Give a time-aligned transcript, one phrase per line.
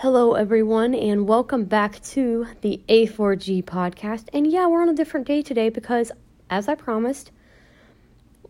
[0.00, 4.30] Hello, everyone, and welcome back to the A4G podcast.
[4.32, 6.10] And yeah, we're on a different day today because,
[6.48, 7.30] as I promised,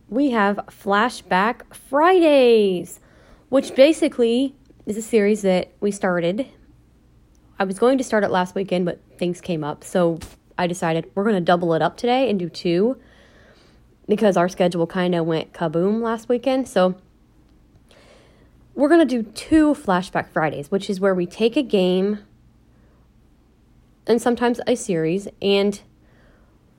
[0.08, 3.00] we have Flashback Fridays,
[3.48, 4.54] which basically
[4.86, 6.46] is a series that we started.
[7.58, 10.20] I was going to start it last weekend, but things came up, so
[10.56, 12.96] I decided we're going to double it up today and do two
[14.06, 16.68] because our schedule kind of went kaboom last weekend.
[16.68, 16.94] So
[18.74, 22.20] we're going to do two Flashback Fridays, which is where we take a game
[24.06, 25.80] and sometimes a series and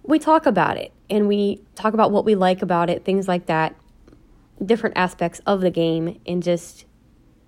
[0.04, 3.46] we talk about it and we talk about what we like about it, things like
[3.46, 3.76] that,
[4.66, 6.86] different aspects of the game, and just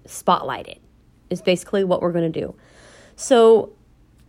[0.06, 0.82] spotlight it,
[1.30, 2.56] is basically what we're going to do.
[3.16, 3.74] So,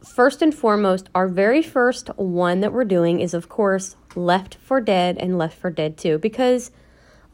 [0.04, 4.80] first and foremost, our very first one that we're doing is, of course, Left 4
[4.80, 6.70] Dead and Left 4 Dead 2 because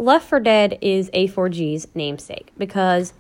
[0.00, 3.12] Left 4 Dead is A4G's namesake because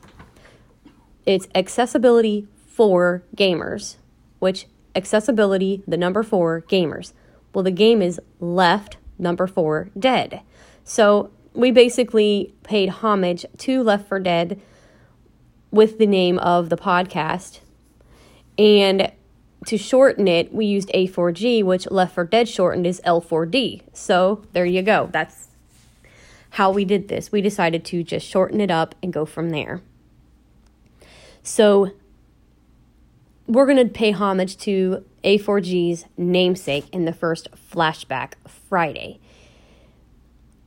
[1.26, 3.96] it's accessibility for gamers,
[4.38, 4.64] which
[4.96, 7.12] accessibility, the number four, gamers.
[7.52, 10.40] Well, the game is Left, number four, Dead.
[10.82, 14.58] So we basically paid homage to Left 4 Dead
[15.70, 17.60] with the name of the podcast.
[18.56, 19.12] And
[19.66, 23.82] to shorten it, we used A4G, which Left 4 Dead shortened is L4D.
[23.92, 25.10] So there you go.
[25.12, 25.49] That's
[26.50, 27.32] how we did this.
[27.32, 29.80] We decided to just shorten it up and go from there.
[31.42, 31.92] So
[33.46, 39.18] we're going to pay homage to A4G's namesake in the first Flashback Friday.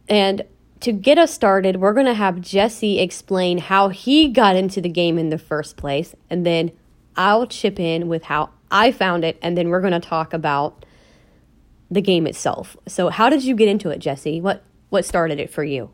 [0.10, 0.44] And
[0.82, 4.90] to get us started, we're going to have Jesse explain how he got into the
[4.90, 6.72] game in the first place, and then
[7.16, 10.86] I'll chip in with how I found it, and then we're going to talk about
[11.90, 12.76] the game itself.
[12.86, 14.42] So, how did you get into it, Jesse?
[14.42, 14.62] What
[14.94, 15.90] what started it for you?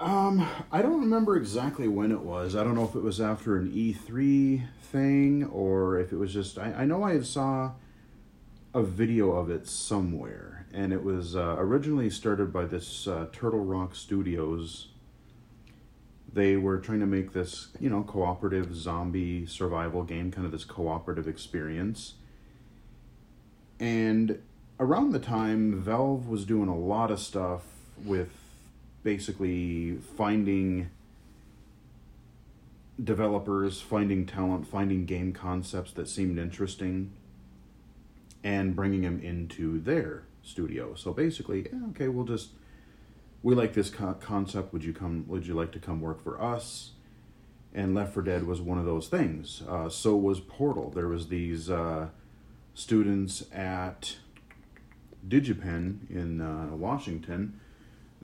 [0.00, 2.56] Um, I don't remember exactly when it was.
[2.56, 6.58] I don't know if it was after an E3 thing or if it was just.
[6.58, 7.72] I, I know I saw
[8.72, 13.62] a video of it somewhere, and it was uh, originally started by this uh, Turtle
[13.62, 14.88] Rock Studios.
[16.32, 20.64] They were trying to make this, you know, cooperative zombie survival game, kind of this
[20.64, 22.14] cooperative experience.
[23.78, 24.40] And
[24.78, 27.62] around the time Valve was doing a lot of stuff
[28.04, 28.30] with
[29.02, 30.90] basically finding
[33.02, 37.12] developers, finding talent, finding game concepts that seemed interesting,
[38.42, 40.94] and bringing them into their studio.
[40.94, 42.50] So basically, yeah, okay, we'll just
[43.42, 44.72] we like this co- concept.
[44.72, 45.24] Would you come?
[45.28, 46.90] Would you like to come work for us?
[47.76, 49.62] And Left 4 Dead was one of those things.
[49.68, 50.90] Uh, so was Portal.
[50.90, 52.06] There was these uh,
[52.72, 54.16] students at
[55.28, 57.60] DigiPen in uh, Washington,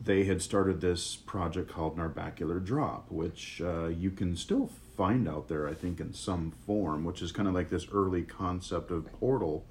[0.03, 5.49] they had started this project called Narbacular Drop, which uh, you can still find out
[5.49, 9.13] there, I think, in some form, which is kind of like this early concept of
[9.19, 9.65] Portal.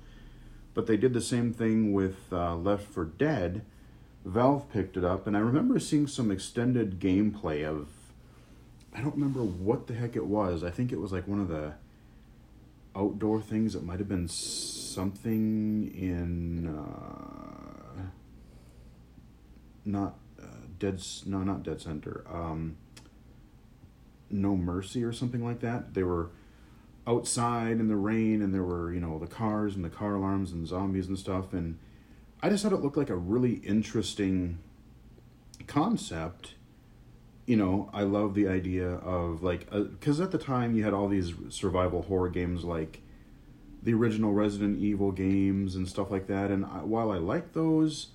[0.73, 3.65] But they did the same thing with uh, Left 4 Dead.
[4.23, 7.87] Valve picked it up, and I remember seeing some extended gameplay of.
[8.93, 10.63] I don't remember what the heck it was.
[10.63, 11.73] I think it was like one of the
[12.99, 13.75] outdoor things.
[13.75, 18.01] It might have been something in uh,
[19.85, 20.45] not uh,
[20.77, 21.01] dead.
[21.25, 22.25] No, not dead center.
[22.29, 22.77] Um,
[24.29, 25.93] no mercy or something like that.
[25.93, 26.31] They were
[27.07, 30.51] outside in the rain, and there were you know the cars and the car alarms
[30.51, 31.53] and zombies and stuff.
[31.53, 31.79] And
[32.41, 34.59] I just thought it looked like a really interesting
[35.67, 36.55] concept
[37.49, 40.93] you know, I love the idea of like, because uh, at the time you had
[40.93, 43.01] all these survival horror games like
[43.81, 46.51] the original Resident Evil games and stuff like that.
[46.51, 48.09] And I, while I like those,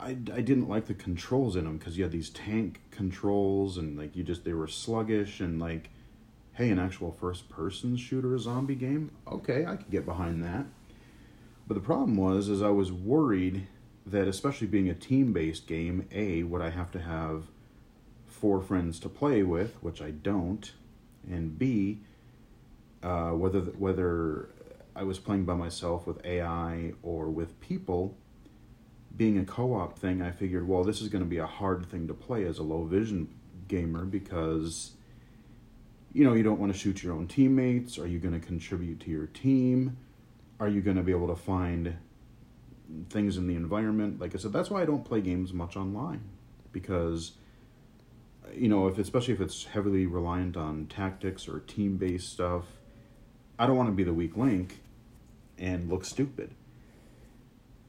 [0.00, 3.98] I, I didn't like the controls in them because you had these tank controls and
[3.98, 5.90] like you just, they were sluggish and like,
[6.54, 9.10] hey, an actual first person shooter a zombie game?
[9.30, 10.64] Okay, I could get behind that.
[11.66, 13.66] But the problem was, is I was worried
[14.06, 17.42] that especially being a team based game, A, would I have to have
[18.38, 20.72] four friends to play with, which I don't,
[21.28, 22.00] and B,
[23.02, 24.48] uh, whether whether
[24.94, 28.16] I was playing by myself with AI or with people,
[29.16, 32.06] being a co-op thing, I figured, well, this is going to be a hard thing
[32.08, 33.28] to play as a low vision
[33.66, 34.92] gamer because
[36.12, 37.98] you know you don't want to shoot your own teammates.
[37.98, 39.96] Are you going to contribute to your team?
[40.60, 41.96] Are you going to be able to find
[43.10, 44.20] things in the environment?
[44.20, 46.22] Like I said, that's why I don't play games much online
[46.72, 47.32] because
[48.54, 52.64] you know, if especially if it's heavily reliant on tactics or team based stuff,
[53.58, 54.80] I don't want to be the weak link
[55.58, 56.54] and look stupid.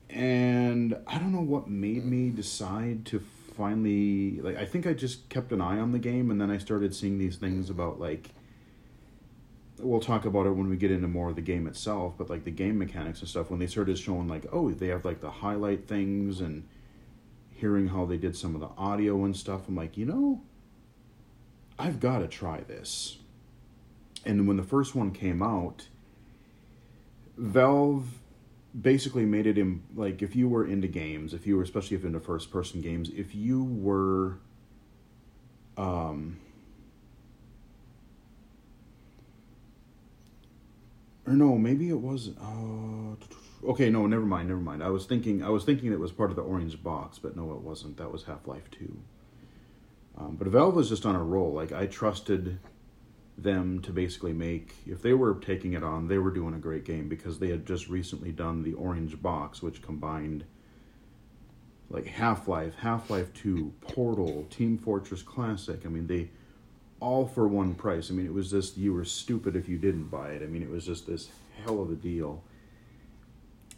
[0.09, 3.19] And I don't know what made me decide to
[3.55, 6.57] finally like I think I just kept an eye on the game and then I
[6.57, 8.29] started seeing these things about like
[9.81, 12.43] we'll talk about it when we get into more of the game itself, but like
[12.43, 15.29] the game mechanics and stuff, when they started showing like, oh, they have like the
[15.29, 16.67] highlight things and
[17.51, 20.41] hearing how they did some of the audio and stuff, I'm like, you know,
[21.79, 23.19] I've got to try this.
[24.25, 25.87] And when the first one came out,
[27.37, 28.19] Valve
[28.79, 32.03] basically made it in like if you were into games, if you were especially if
[32.03, 34.39] into first person games, if you were
[35.77, 36.37] um
[41.25, 43.15] or no, maybe it was uh
[43.69, 44.83] okay, no, never mind, never mind.
[44.83, 47.53] I was thinking I was thinking it was part of the orange box, but no
[47.53, 47.95] it wasn't.
[47.97, 48.99] That was Half-Life 2.
[50.19, 51.53] Um, but Valve was just on a roll.
[51.53, 52.59] Like I trusted
[53.41, 56.83] them to basically make if they were taking it on they were doing a great
[56.83, 60.43] game because they had just recently done the orange box which combined
[61.89, 65.85] like half-life half-life 2 portal team fortress classic.
[65.85, 66.29] I mean they
[66.99, 68.11] all for one price.
[68.11, 70.43] I mean it was just you were stupid if you didn't buy it.
[70.43, 71.29] I mean it was just this
[71.63, 72.43] hell of a deal.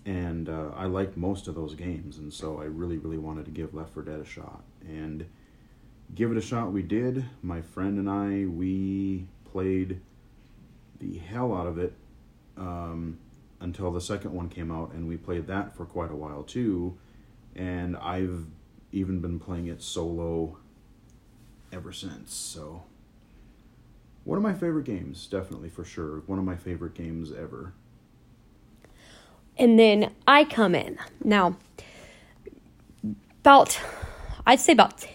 [0.06, 3.52] And uh, i liked most of those games and so i really really wanted to
[3.52, 4.64] give left 4 dead a shot.
[4.88, 5.28] And
[6.14, 10.00] give it a shot we did my friend and i we played
[11.00, 11.94] the hell out of it
[12.58, 13.18] um,
[13.60, 16.98] until the second one came out, and we played that for quite a while too.
[17.56, 18.46] And I've
[18.92, 20.58] even been playing it solo
[21.72, 22.34] ever since.
[22.34, 22.84] So,
[24.24, 26.20] one of my favorite games, definitely for sure.
[26.28, 27.74] One of my favorite games ever.
[29.58, 30.98] And then I come in.
[31.24, 31.58] Now,
[33.42, 33.80] about,
[34.46, 35.06] I'd say about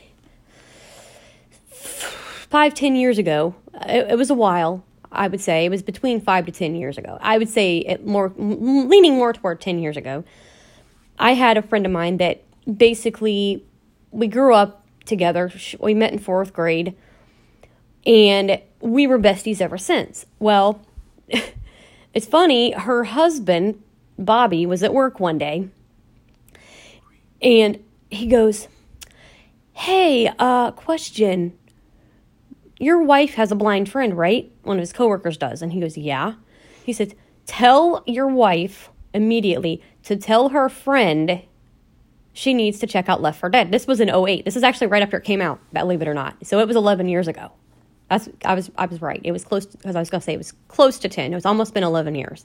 [2.48, 3.54] five, ten years ago,
[3.86, 4.84] it, it was a while.
[5.12, 7.18] I would say it was between five to ten years ago.
[7.20, 10.24] I would say it more leaning more toward ten years ago.
[11.18, 13.64] I had a friend of mine that basically
[14.10, 15.50] we grew up together.
[15.78, 16.94] We met in fourth grade,
[18.04, 20.26] and we were besties ever since.
[20.38, 20.82] Well,
[22.14, 22.72] it's funny.
[22.72, 23.82] Her husband
[24.18, 25.68] Bobby was at work one day,
[27.40, 28.68] and he goes,
[29.72, 31.56] "Hey, uh, question."
[32.78, 34.50] Your wife has a blind friend, right?
[34.62, 35.62] One of his coworkers does.
[35.62, 36.34] And he goes, Yeah.
[36.84, 37.14] He says,
[37.46, 41.42] Tell your wife immediately to tell her friend
[42.32, 43.72] she needs to check out Left 4 Dead.
[43.72, 44.44] This was in 08.
[44.44, 46.36] This is actually right after it came out, believe it or not.
[46.46, 47.50] So it was 11 years ago.
[48.10, 49.20] That's I was I was right.
[49.24, 51.32] It was close because I was going to say it was close to 10.
[51.32, 52.44] It was almost been 11 years.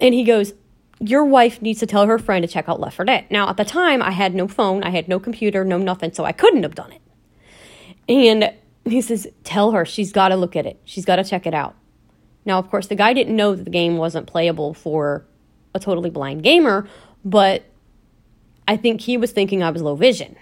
[0.00, 0.52] And he goes,
[0.98, 3.56] "Your wife needs to tell her friend to check out Left 4 Dead." Now, at
[3.56, 6.64] the time, I had no phone, I had no computer, no nothing, so I couldn't
[6.64, 7.00] have done it.
[8.08, 8.52] And
[8.92, 10.80] he says, Tell her she's got to look at it.
[10.84, 11.74] She's got to check it out.
[12.44, 15.26] Now, of course, the guy didn't know that the game wasn't playable for
[15.74, 16.88] a totally blind gamer,
[17.24, 17.64] but
[18.68, 20.36] I think he was thinking I was low vision.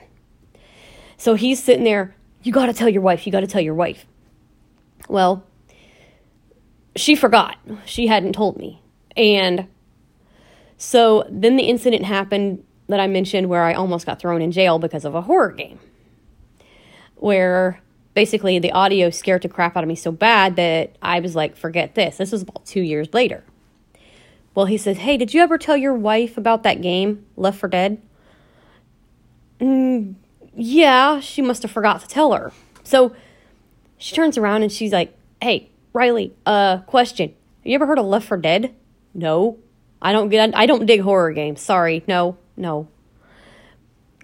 [1.16, 3.26] So he's sitting there, You got to tell your wife.
[3.26, 4.04] You got to tell your wife.
[5.08, 5.44] Well,
[6.96, 7.56] she forgot.
[7.84, 8.82] She hadn't told me.
[9.16, 9.68] And
[10.76, 14.78] so then the incident happened that I mentioned where I almost got thrown in jail
[14.78, 15.78] because of a horror game.
[17.16, 17.80] Where
[18.14, 21.56] basically the audio scared the crap out of me so bad that I was like,
[21.56, 22.16] forget this.
[22.16, 23.44] This was about two years later.
[24.54, 27.68] Well, he says, Hey, did you ever tell your wife about that game, Left 4
[27.68, 28.00] Dead?
[29.60, 30.14] Mm,
[30.54, 32.52] yeah, she must have forgot to tell her.
[32.84, 33.14] So
[33.98, 37.30] she turns around and she's like, Hey, Riley, uh, question.
[37.30, 38.74] Have you ever heard of Left 4 Dead?
[39.12, 39.58] No.
[40.04, 41.62] I don't get I don't dig horror games.
[41.62, 42.04] Sorry.
[42.06, 42.36] No.
[42.56, 42.88] No.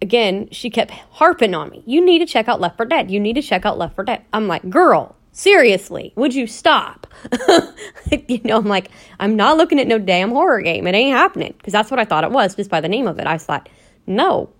[0.00, 1.82] again, she kept harping on me.
[1.86, 3.10] You need to check out Left 4 Dead.
[3.10, 4.22] You need to check out Left 4 Dead.
[4.32, 7.06] I'm like, girl, Seriously, would you stop?
[8.28, 10.86] you know, I'm like, I'm not looking at no damn horror game.
[10.86, 11.54] It ain't happening.
[11.56, 13.26] Because that's what I thought it was just by the name of it.
[13.26, 13.70] I thought,
[14.06, 14.50] no.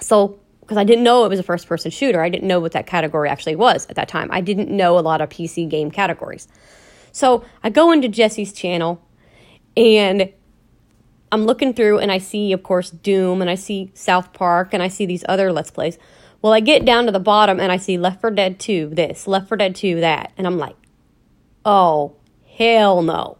[0.00, 2.72] So, because I didn't know it was a first person shooter, I didn't know what
[2.72, 4.28] that category actually was at that time.
[4.30, 6.46] I didn't know a lot of PC game categories.
[7.10, 9.02] So, I go into Jesse's channel
[9.76, 10.32] and
[11.32, 14.84] I'm looking through and I see, of course, Doom and I see South Park and
[14.84, 15.98] I see these other Let's Plays.
[16.40, 19.26] Well, I get down to the bottom and I see Left 4 Dead 2 this,
[19.26, 20.32] Left 4 Dead 2 that.
[20.36, 20.76] And I'm like,
[21.64, 22.14] oh,
[22.56, 23.38] hell no.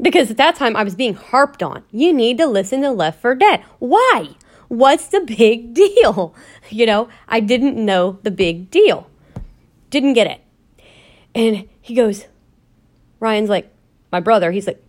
[0.00, 1.84] Because at that time I was being harped on.
[1.92, 3.62] You need to listen to Left 4 Dead.
[3.78, 4.30] Why?
[4.66, 6.34] What's the big deal?
[6.70, 9.08] You know, I didn't know the big deal.
[9.90, 10.40] Didn't get it.
[11.34, 12.26] And he goes,
[13.20, 13.70] Ryan's like,
[14.10, 14.82] my brother, he's like,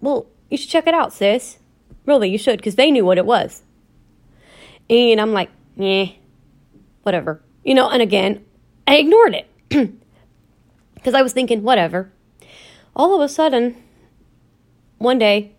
[0.00, 1.58] well, you should check it out, sis.
[2.04, 3.62] Really, you should, because they knew what it was.
[4.90, 6.06] And I'm like, yeah,
[7.02, 7.42] whatever.
[7.64, 8.44] You know, and again,
[8.86, 9.94] I ignored it.
[10.94, 12.10] Because I was thinking, whatever.
[12.96, 13.76] All of a sudden,
[14.96, 15.52] one day,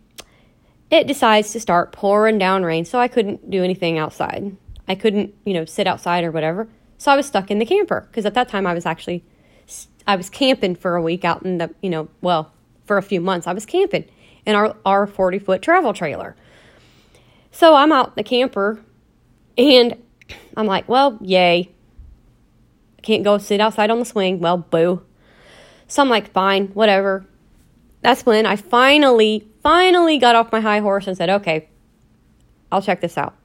[0.90, 4.58] it decides to start pouring down rain, so I couldn't do anything outside.
[4.88, 6.68] I couldn't, you know, sit outside or whatever.
[6.98, 9.24] So I was stuck in the camper because at that time I was actually
[10.08, 12.52] I was camping for a week out in the, you know, well,
[12.86, 14.06] for a few months I was camping
[14.46, 16.36] in our our 40-foot travel trailer.
[17.52, 18.80] So I'm out in the camper
[19.58, 20.02] and
[20.58, 21.70] I'm like, well, yay.
[23.02, 24.40] Can't go sit outside on the swing.
[24.40, 25.04] Well, boo.
[25.88, 27.26] So I'm like, fine, whatever.
[28.02, 31.68] That's when I finally, finally got off my high horse and said, okay,
[32.72, 33.36] I'll check this out.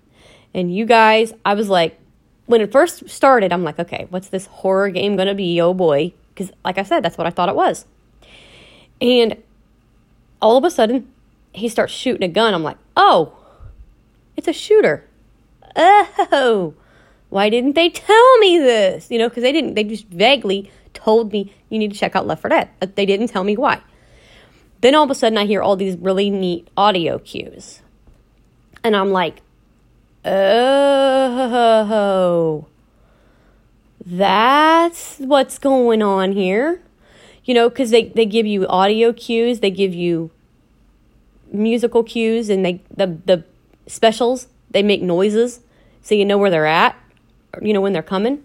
[0.55, 1.99] And you guys, I was like,
[2.47, 5.61] when it first started, I'm like, okay, what's this horror game gonna be?
[5.61, 6.13] Oh boy.
[6.35, 7.85] Because, like I said, that's what I thought it was.
[9.01, 9.37] And
[10.43, 11.13] all of a sudden,
[11.53, 12.55] he starts shooting a gun.
[12.55, 13.37] I'm like, oh,
[14.37, 15.07] it's a shooter.
[15.77, 16.75] Oh,
[17.29, 19.11] why didn't they tell me this?
[19.11, 22.27] You know, because they didn't, they just vaguely told me you need to check out
[22.27, 22.69] Left 4 Dead.
[22.97, 23.81] They didn't tell me why.
[24.81, 27.83] Then all of a sudden, I hear all these really neat audio cues.
[28.83, 29.43] And I'm like,
[30.25, 31.47] oh,
[34.05, 36.81] that's what's going on here.
[37.45, 40.31] You know, because they, they give you audio cues, they give you
[41.53, 43.45] musical cues, and they the, the
[43.87, 45.61] specials, they make noises
[46.03, 46.97] so you know where they're at,
[47.61, 48.45] you know, when they're coming.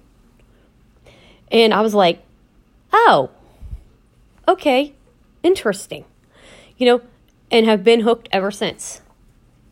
[1.51, 2.23] And I was like,
[2.91, 3.29] oh,
[4.47, 4.93] okay,
[5.43, 6.05] interesting.
[6.77, 7.01] You know,
[7.51, 9.01] and have been hooked ever since.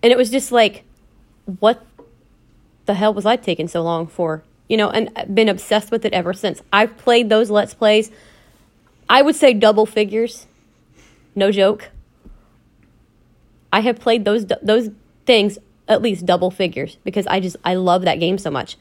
[0.01, 0.83] And it was just like,
[1.59, 1.85] what
[2.85, 4.43] the hell was I taking so long for?
[4.69, 6.61] You know, and been obsessed with it ever since.
[6.71, 8.11] I've played those Let's Plays,
[9.09, 10.47] I would say double figures.
[11.35, 11.89] No joke.
[13.71, 14.89] I have played those those
[15.25, 18.77] things at least double figures because I just I love that game so much.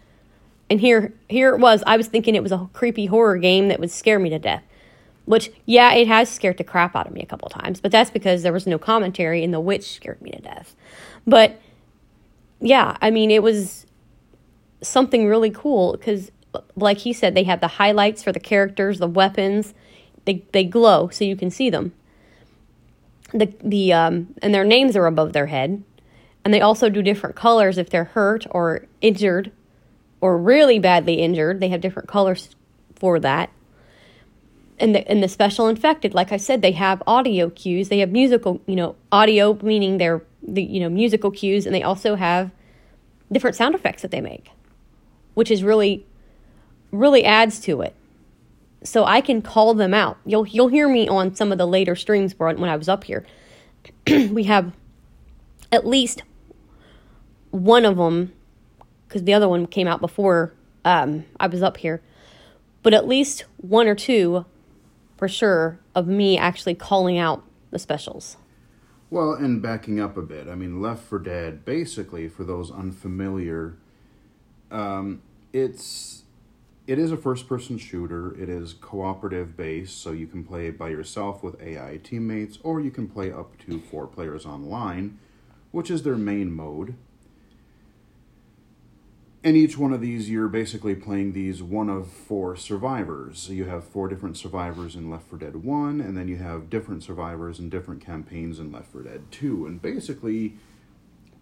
[0.70, 1.82] And here here it was.
[1.86, 4.62] I was thinking it was a creepy horror game that would scare me to death.
[5.24, 8.10] Which yeah, it has scared the crap out of me a couple times, but that's
[8.10, 10.74] because there was no commentary and the witch scared me to death.
[11.26, 11.60] But
[12.60, 13.86] yeah, I mean it was
[14.80, 16.30] something really cool because
[16.76, 19.74] like he said they have the highlights for the characters, the weapons.
[20.24, 21.92] They they glow so you can see them.
[23.32, 25.82] The the um and their names are above their head
[26.44, 29.52] and they also do different colors if they're hurt or injured
[30.20, 31.60] or really badly injured.
[31.60, 32.54] They have different colors
[32.96, 33.50] for that.
[34.78, 37.88] And the, and the special infected, like I said, they have audio cues.
[37.88, 41.82] They have musical, you know, audio meaning they're the you know musical cues, and they
[41.82, 42.50] also have
[43.30, 44.50] different sound effects that they make,
[45.34, 46.04] which is really,
[46.90, 47.94] really adds to it.
[48.82, 50.18] So I can call them out.
[50.26, 53.24] You'll you'll hear me on some of the later streams when I was up here.
[54.06, 54.72] we have
[55.70, 56.22] at least
[57.52, 58.32] one of them,
[59.06, 60.52] because the other one came out before
[60.84, 62.02] um, I was up here,
[62.82, 64.44] but at least one or two
[65.16, 68.36] for sure of me actually calling out the specials.
[69.10, 73.76] Well, and backing up a bit, I mean, Left 4 Dead, basically, for those unfamiliar,
[74.70, 75.20] um,
[75.52, 76.22] it's
[76.86, 78.34] it is a first-person shooter.
[78.40, 82.90] It is cooperative based, so you can play by yourself with AI teammates, or you
[82.90, 85.18] can play up to four players online,
[85.70, 86.96] which is their main mode
[89.44, 93.48] and each one of these you're basically playing these one of four survivors.
[93.48, 97.02] You have four different survivors in left 4 dead 1 and then you have different
[97.02, 100.54] survivors in different campaigns in left 4 dead 2 and basically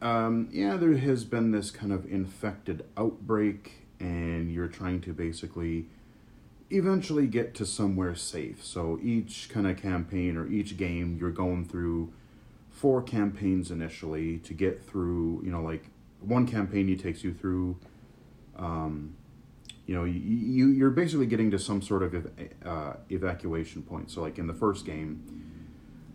[0.01, 5.87] um, yeah there has been this kind of infected outbreak and you're trying to basically
[6.71, 8.65] eventually get to somewhere safe.
[8.65, 12.13] So each kind of campaign or each game you're going through
[12.71, 15.85] four campaigns initially to get through you know like
[16.21, 17.77] one campaign takes you through
[18.57, 19.17] um,
[19.87, 22.31] you know, you, you're basically getting to some sort of
[22.65, 24.11] uh, evacuation point.
[24.11, 25.51] So, like in the first game,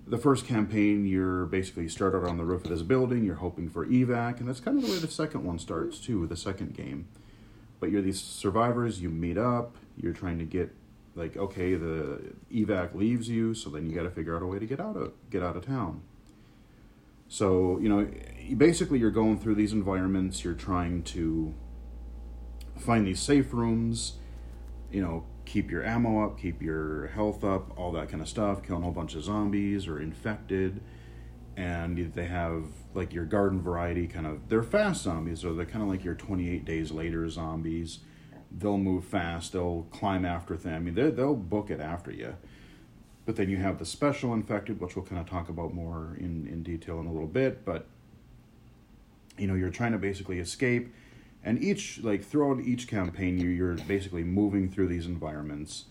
[0.07, 3.69] the first campaign, you're basically start out on the roof of this building, you're hoping
[3.69, 6.37] for evac, and that's kind of the way the second one starts too, with the
[6.37, 7.07] second game.
[7.79, 10.73] But you're these survivors, you meet up, you're trying to get
[11.15, 14.59] like okay, the evac leaves you, so then you got to figure out a way
[14.59, 16.01] to get out of get out of town.
[17.27, 18.07] So you know,
[18.55, 20.43] basically, you're going through these environments.
[20.43, 21.53] You're trying to
[22.77, 24.13] find these safe rooms,
[24.91, 28.63] you know, keep your ammo up, keep your health up, all that kind of stuff,
[28.63, 30.81] killing a whole bunch of zombies or infected.
[31.57, 35.83] And they have like your garden variety kind of, they're fast zombies, so they're kind
[35.83, 37.99] of like your 28 days later zombies.
[38.51, 40.75] They'll move fast, they'll climb after them.
[40.75, 42.35] I mean, they'll book it after you.
[43.25, 46.47] But then you have the special infected, which we'll kind of talk about more in,
[46.47, 47.65] in detail in a little bit.
[47.65, 47.87] But
[49.37, 50.93] you know you're trying to basically escape
[51.45, 55.85] and each like throughout each campaign you, you're basically moving through these environments.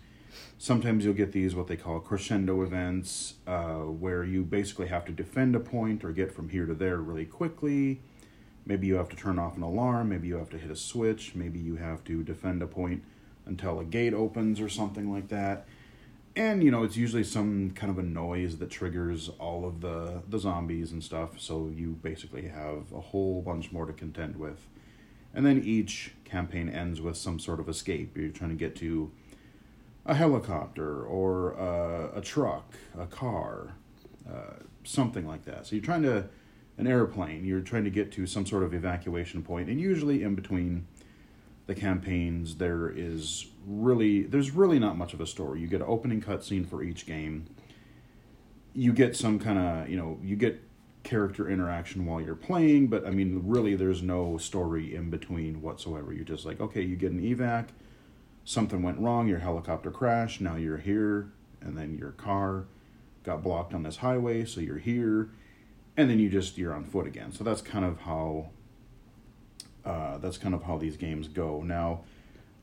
[0.58, 5.12] Sometimes you'll get these what they call crescendo events uh, where you basically have to
[5.12, 8.00] defend a point or get from here to there really quickly.
[8.66, 11.34] Maybe you have to turn off an alarm maybe you have to hit a switch
[11.36, 13.04] maybe you have to defend a point
[13.46, 15.66] until a gate opens or something like that.
[16.34, 20.22] And you know it's usually some kind of a noise that triggers all of the
[20.28, 24.66] the zombies and stuff so you basically have a whole bunch more to contend with
[25.34, 28.16] and then each campaign ends with some sort of escape.
[28.16, 29.10] You're trying to get to
[30.06, 33.74] a helicopter or uh, a truck a car
[34.28, 35.66] uh, something like that.
[35.66, 36.28] So you're trying to
[36.76, 37.44] an airplane.
[37.44, 39.68] You're trying to get to some sort of evacuation point.
[39.68, 40.86] And usually in between
[41.66, 45.60] the campaigns there is really there's really not much of a story.
[45.60, 47.46] You get an opening cutscene for each game.
[48.74, 50.62] You get some kind of you know you get
[51.04, 56.12] character interaction while you're playing but i mean really there's no story in between whatsoever
[56.12, 57.68] you're just like okay you get an evac
[58.44, 61.30] something went wrong your helicopter crashed now you're here
[61.60, 62.64] and then your car
[63.22, 65.30] got blocked on this highway so you're here
[65.96, 68.48] and then you just you're on foot again so that's kind of how
[69.84, 71.62] uh, that's kind of how these games go.
[71.62, 72.00] Now,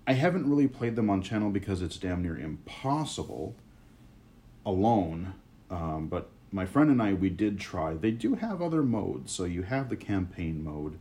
[0.07, 3.55] I haven't really played them on channel because it's damn near impossible
[4.65, 5.33] alone.
[5.69, 7.93] Um, but my friend and I, we did try.
[7.93, 9.31] They do have other modes.
[9.31, 11.00] So you have the campaign mode,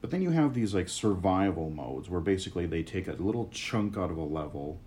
[0.00, 3.96] but then you have these like survival modes where basically they take a little chunk
[3.96, 4.80] out of a level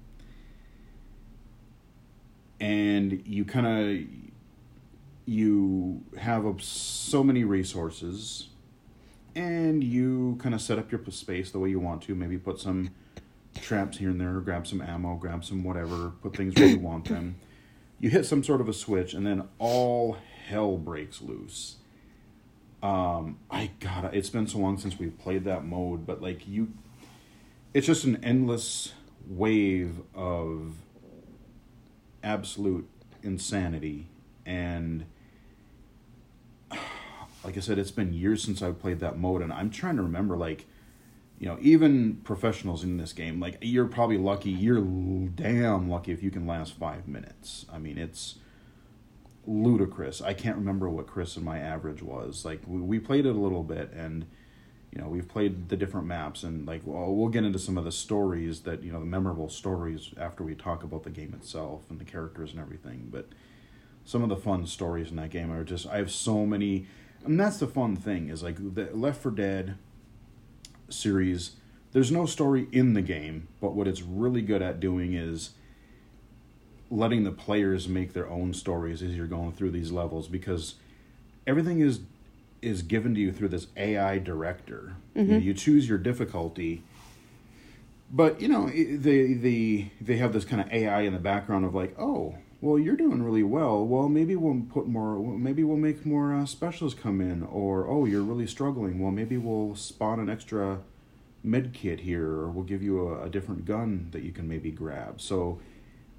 [2.59, 4.07] and you kind of
[5.25, 8.49] you have so many resources
[9.35, 12.15] and you kind of set up your space the way you want to.
[12.15, 12.91] Maybe put some
[13.59, 17.05] traps here and there, grab some ammo, grab some whatever, put things where you want
[17.05, 17.35] them.
[18.01, 20.17] You hit some sort of a switch, and then all
[20.47, 21.77] hell breaks loose.
[22.81, 24.09] Um, I gotta.
[24.15, 26.73] it's been so long since we've played that mode, but like you,
[27.75, 28.93] it's just an endless
[29.27, 30.73] wave of
[32.23, 32.89] absolute
[33.21, 34.07] insanity
[34.45, 35.05] and
[37.43, 40.03] like I said, it's been years since I've played that mode, and I'm trying to
[40.03, 40.65] remember, like,
[41.41, 46.21] you know, even professionals in this game, like, you're probably lucky, you're damn lucky if
[46.21, 47.65] you can last five minutes.
[47.73, 48.35] I mean, it's
[49.47, 50.21] ludicrous.
[50.21, 52.45] I can't remember what Chris and my average was.
[52.45, 54.27] Like, we, we played it a little bit, and,
[54.91, 57.85] you know, we've played the different maps, and, like, well, we'll get into some of
[57.85, 61.89] the stories that, you know, the memorable stories after we talk about the game itself
[61.89, 63.29] and the characters and everything, but
[64.05, 66.85] some of the fun stories in that game are just, I have so many
[67.23, 69.77] and that's the fun thing is like the Left 4 Dead
[70.93, 71.51] series.
[71.91, 75.51] There's no story in the game, but what it's really good at doing is
[76.89, 80.75] letting the players make their own stories as you're going through these levels because
[81.47, 82.01] everything is
[82.61, 84.95] is given to you through this AI director.
[85.15, 85.33] Mm-hmm.
[85.33, 86.83] You, you choose your difficulty
[88.11, 91.73] but you know they they they have this kind of AI in the background of
[91.73, 93.83] like, oh, well, you're doing really well.
[93.83, 95.19] Well, maybe we'll put more.
[95.19, 97.41] Maybe we'll make more uh, specials come in.
[97.43, 98.99] Or oh, you're really struggling.
[98.99, 100.79] Well, maybe we'll spawn an extra
[101.43, 104.69] med kit here, or we'll give you a, a different gun that you can maybe
[104.69, 105.19] grab.
[105.19, 105.59] So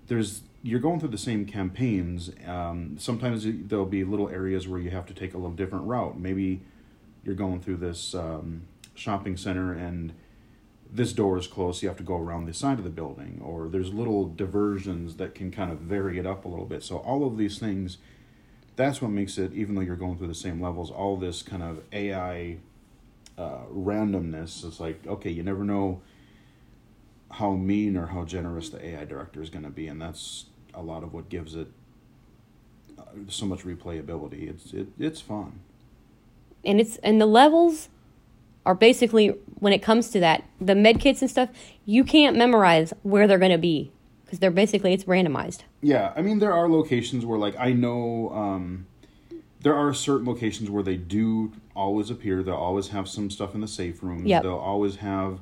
[0.09, 2.31] there's you're going through the same campaigns.
[2.46, 6.18] Um, sometimes there'll be little areas where you have to take a little different route.
[6.18, 6.62] Maybe
[7.24, 8.62] you're going through this um,
[8.94, 10.12] shopping center and
[10.92, 13.68] this door is closed, you have to go around the side of the building, or
[13.68, 16.83] there's little diversions that can kind of vary it up a little bit.
[16.83, 17.96] So all of these things,
[18.76, 21.62] that's what makes it, even though you're going through the same levels, all this kind
[21.62, 22.59] of AI
[23.38, 24.64] uh, randomness.
[24.64, 26.02] It's like okay, you never know
[27.31, 30.83] how mean or how generous the AI director is going to be, and that's a
[30.83, 31.68] lot of what gives it
[32.98, 34.50] uh, so much replayability.
[34.50, 35.61] It's it, it's fun,
[36.64, 37.88] and it's and the levels
[38.64, 41.48] are basically when it comes to that the med kits and stuff
[41.85, 43.90] you can't memorize where they're going to be
[44.25, 48.31] because they're basically it's randomized yeah i mean there are locations where like i know
[48.31, 48.87] um,
[49.61, 53.61] there are certain locations where they do always appear they'll always have some stuff in
[53.61, 54.42] the safe rooms yep.
[54.42, 55.40] they'll always have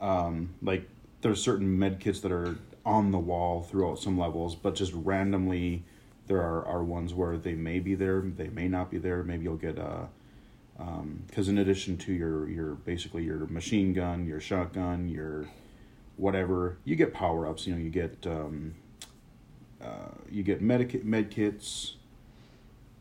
[0.00, 0.88] um, like
[1.20, 5.82] there's certain med kits that are on the wall throughout some levels but just randomly
[6.26, 9.44] there are, are ones where they may be there they may not be there maybe
[9.44, 10.08] you'll get a
[11.26, 15.46] because um, in addition to your your basically your machine gun, your shotgun, your
[16.16, 17.66] whatever, you get power ups.
[17.66, 18.74] You know, you get um,
[19.82, 21.96] uh, you get medic med kits.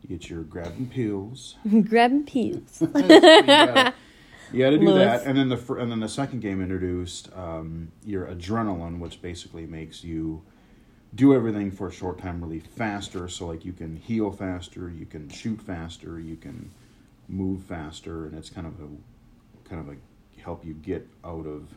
[0.02, 1.56] You get your grabbing pills.
[1.90, 2.82] grabbing pills.
[2.82, 3.94] you, gotta,
[4.54, 5.00] you gotta do Louis.
[5.00, 9.66] that, and then the and then the second game introduced um, your adrenaline, which basically
[9.66, 10.42] makes you
[11.16, 13.28] do everything for a short time really faster.
[13.28, 16.72] So like you can heal faster, you can shoot faster, you can
[17.30, 21.70] move faster, and it's kind of a kind of a help you get out of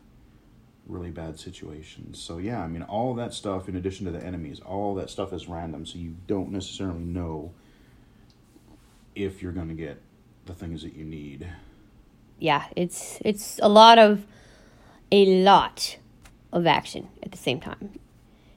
[0.86, 2.20] really bad situations.
[2.20, 5.32] So yeah, I mean all that stuff in addition to the enemies, all that stuff
[5.32, 7.52] is random, so you don't necessarily know
[9.14, 10.00] if you're going to get
[10.46, 11.48] the things that you need.
[12.38, 14.26] Yeah, it's it's a lot of
[15.10, 15.98] a lot
[16.52, 17.98] of action at the same time.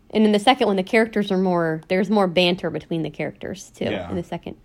[0.09, 1.81] And in the second one, the characters are more.
[1.87, 3.85] There's more banter between the characters too.
[3.85, 4.09] Yeah.
[4.09, 4.57] In the second,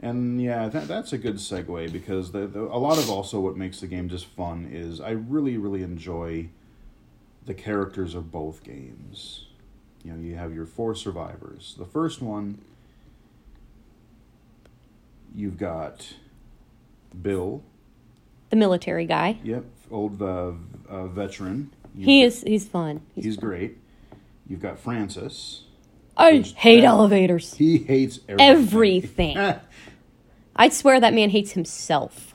[0.00, 3.56] And yeah, that, that's a good segue because the, the, a lot of also what
[3.56, 6.48] makes the game just fun is I really, really enjoy
[7.46, 9.46] the characters of both games.
[10.04, 11.74] You know, you have your four survivors.
[11.78, 12.60] The first one,
[15.34, 16.14] you've got
[17.20, 17.64] Bill.
[18.50, 19.38] the military guy.
[19.42, 20.52] Yep, old uh,
[20.88, 21.72] uh, veteran.
[21.96, 22.42] You've He is.
[22.42, 23.00] He's fun.
[23.14, 23.78] He's, He's great.
[24.48, 25.62] You've got Francis.
[26.16, 27.54] I hate elevators.
[27.54, 29.36] He hates everything.
[29.36, 29.60] Everything.
[30.58, 32.34] I'd swear that man hates himself.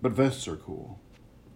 [0.00, 0.98] but vests are cool.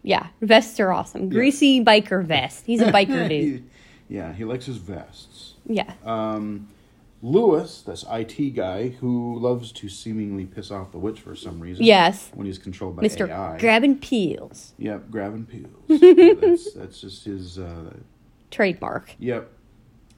[0.02, 1.28] Yeah, vests are awesome.
[1.28, 2.66] Greasy biker vest.
[2.66, 3.30] He's a biker dude.
[3.60, 3.62] He-
[4.08, 5.54] yeah, he likes his vests.
[5.64, 5.92] Yeah.
[6.04, 6.68] Um,
[7.22, 11.84] Louis, this IT guy who loves to seemingly piss off the witch for some reason.
[11.84, 12.30] Yes.
[12.34, 13.28] When he's controlled by Mr.
[13.30, 13.58] AI.
[13.58, 14.74] Grabbing Peels.
[14.76, 15.70] yep, grabbing peels.
[16.40, 17.58] that's, that's just his.
[17.60, 17.92] Uh,
[18.50, 19.14] Trademark.
[19.18, 19.50] yep.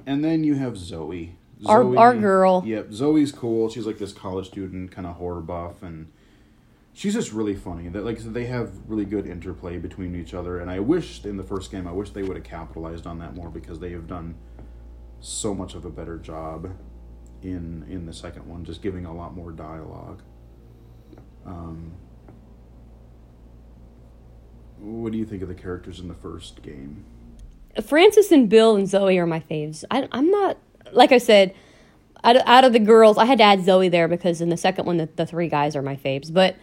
[0.07, 1.37] And then you have Zoe.
[1.67, 2.63] Our- Zoe- our girl.
[2.67, 3.69] Yep, Zoe's cool.
[3.69, 6.09] She's like this college student, kind of horror buff, and
[6.93, 7.89] she's just really funny.
[7.89, 10.59] That like they have really good interplay between each other.
[10.59, 13.35] And I wish in the first game, I wish they would have capitalized on that
[13.35, 14.35] more because they have done
[15.21, 16.71] so much of a better job
[17.43, 20.23] in in the second one, just giving a lot more dialogue.
[21.47, 21.93] Um,
[24.79, 27.05] what do you think of the characters in the first game?
[27.87, 29.85] Francis and Bill and Zoe are my faves.
[29.91, 30.59] I, I'm not,
[30.93, 31.55] like I said,
[32.23, 34.57] out of, out of the girls, I had to add Zoe there because in the
[34.57, 36.33] second one, the, the three guys are my faves.
[36.33, 36.57] But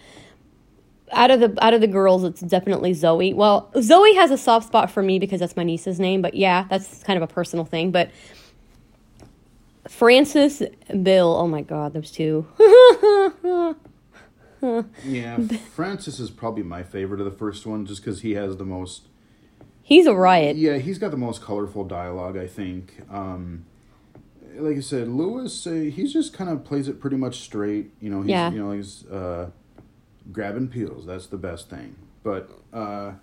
[1.12, 3.34] out of the out of the girls, it's definitely Zoe.
[3.34, 6.22] Well, Zoe has a soft spot for me because that's my niece's name.
[6.22, 7.92] But yeah, that's kind of a personal thing.
[7.92, 8.12] But
[9.88, 10.64] Francis,
[11.04, 12.48] Bill, oh my God, those two.
[15.04, 15.40] Yeah,
[15.74, 19.08] Francis is probably my favorite of the first one, just because he has the most.
[19.82, 20.56] He's a riot.
[20.56, 22.38] Yeah, he's got the most colorful dialogue.
[22.38, 23.02] I think.
[23.10, 23.66] Um,
[24.56, 27.92] like I said, Louis, uh, he's just kind of plays it pretty much straight.
[28.00, 28.52] You know, he's, Yeah.
[28.52, 29.50] You know, he's uh,
[30.32, 31.06] grabbing peels.
[31.06, 31.96] That's the best thing.
[32.24, 33.14] But uh,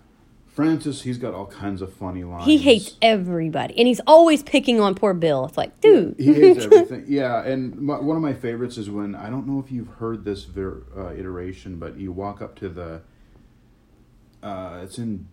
[0.47, 2.45] Francis, he's got all kinds of funny lines.
[2.45, 5.45] He hates everybody, and he's always picking on poor Bill.
[5.45, 6.15] It's like, dude.
[6.17, 7.05] He hates everything.
[7.07, 10.25] yeah, and my, one of my favorites is when I don't know if you've heard
[10.25, 13.01] this ver, uh, iteration, but you walk up to the.
[14.41, 15.27] Uh, it's in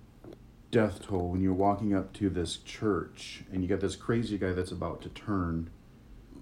[0.71, 4.53] Death Toll when you're walking up to this church, and you got this crazy guy
[4.53, 5.71] that's about to turn.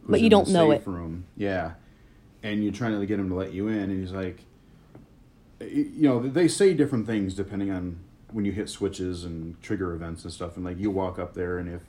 [0.06, 0.86] But you don't know it.
[0.86, 1.72] Room, yeah,
[2.42, 4.40] and you're trying to get him to let you in, and he's like,
[5.60, 7.98] you know, they say different things depending on
[8.32, 11.58] when you hit switches and trigger events and stuff, and like you walk up there,
[11.58, 11.82] and if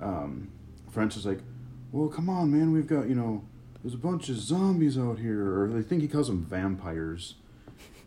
[0.00, 0.50] um,
[0.90, 1.40] French is like,
[1.92, 3.44] "Well, come on, man, we've got you know,
[3.82, 7.34] there's a bunch of zombies out here," or they think he calls them vampires,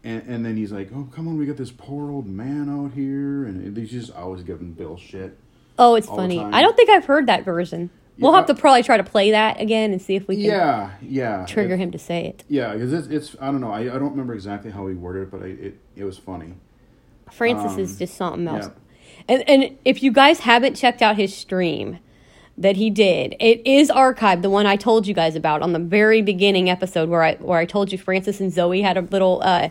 [0.04, 2.94] and and then he's like, "Oh, come on, we got this poor old man out
[2.94, 5.38] here," and he's just always giving Bill shit.
[5.78, 6.40] Oh, it's funny.
[6.40, 7.90] I don't think I've heard that version.
[8.20, 10.92] We'll have to probably try to play that again and see if we can Yeah,
[11.02, 12.44] yeah, trigger It- him to say it.
[12.48, 15.24] Yeah, because it's, it's I don't know, I, I don't remember exactly how he worded
[15.24, 16.54] it, but I, it it was funny.
[17.32, 18.66] Francis is Um, just something else.
[18.66, 18.72] yeah.
[19.28, 22.00] And and if you guys haven't checked out his stream
[22.58, 24.42] that he did, it is archived.
[24.42, 27.58] The one I told you guys about on the very beginning episode where I where
[27.60, 29.70] I told you Francis and Zoe had a little uh,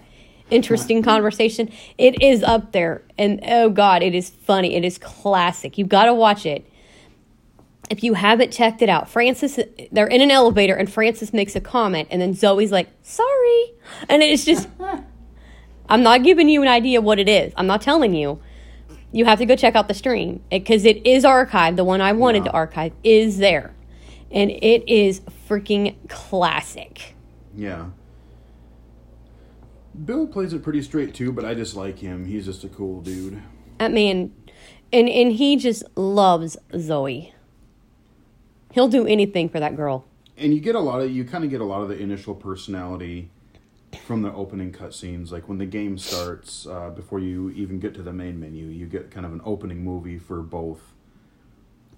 [0.50, 1.70] interesting conversation.
[1.98, 4.74] It is up there, and oh god, it is funny.
[4.74, 5.76] It is classic.
[5.78, 6.66] You've got to watch it.
[7.90, 9.58] If you haven't checked it out, Francis,
[9.90, 13.72] they're in an elevator and Francis makes a comment, and then Zoe's like, sorry.
[14.08, 14.68] And it's just,
[15.88, 17.52] I'm not giving you an idea what it is.
[17.56, 18.40] I'm not telling you.
[19.12, 21.74] You have to go check out the stream because it, is archived.
[21.74, 23.74] The one I wanted to archive is there.
[24.30, 27.16] And it is freaking classic.
[27.56, 27.86] Yeah.
[30.04, 32.24] Bill plays it pretty straight too, but I just like him.
[32.24, 33.42] He's just a cool dude.
[33.78, 34.32] That man,
[34.92, 37.34] and, and he just loves Zoe.
[38.72, 40.04] He'll do anything for that girl.
[40.36, 42.34] And you get a lot of you kind of get a lot of the initial
[42.34, 43.30] personality
[44.06, 45.30] from the opening cutscenes.
[45.30, 48.86] Like when the game starts, uh, before you even get to the main menu, you
[48.86, 50.80] get kind of an opening movie for both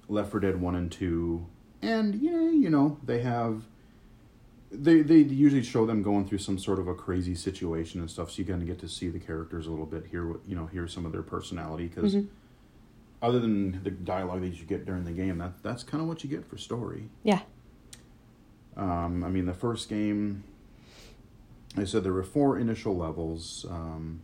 [0.08, 1.46] Left 4 Dead One and Two,
[1.80, 3.64] and yeah, you know they have.
[4.70, 8.30] They they usually show them going through some sort of a crazy situation and stuff,
[8.30, 10.56] so you kind of get to see the characters a little bit, hear what you
[10.56, 12.14] know, hear some of their personality because.
[13.22, 16.24] Other than the dialogue that you get during the game, that that's kind of what
[16.24, 17.08] you get for story.
[17.22, 17.40] Yeah.
[18.76, 20.42] Um, I mean, the first game,
[21.76, 24.22] I said there were four initial levels, um,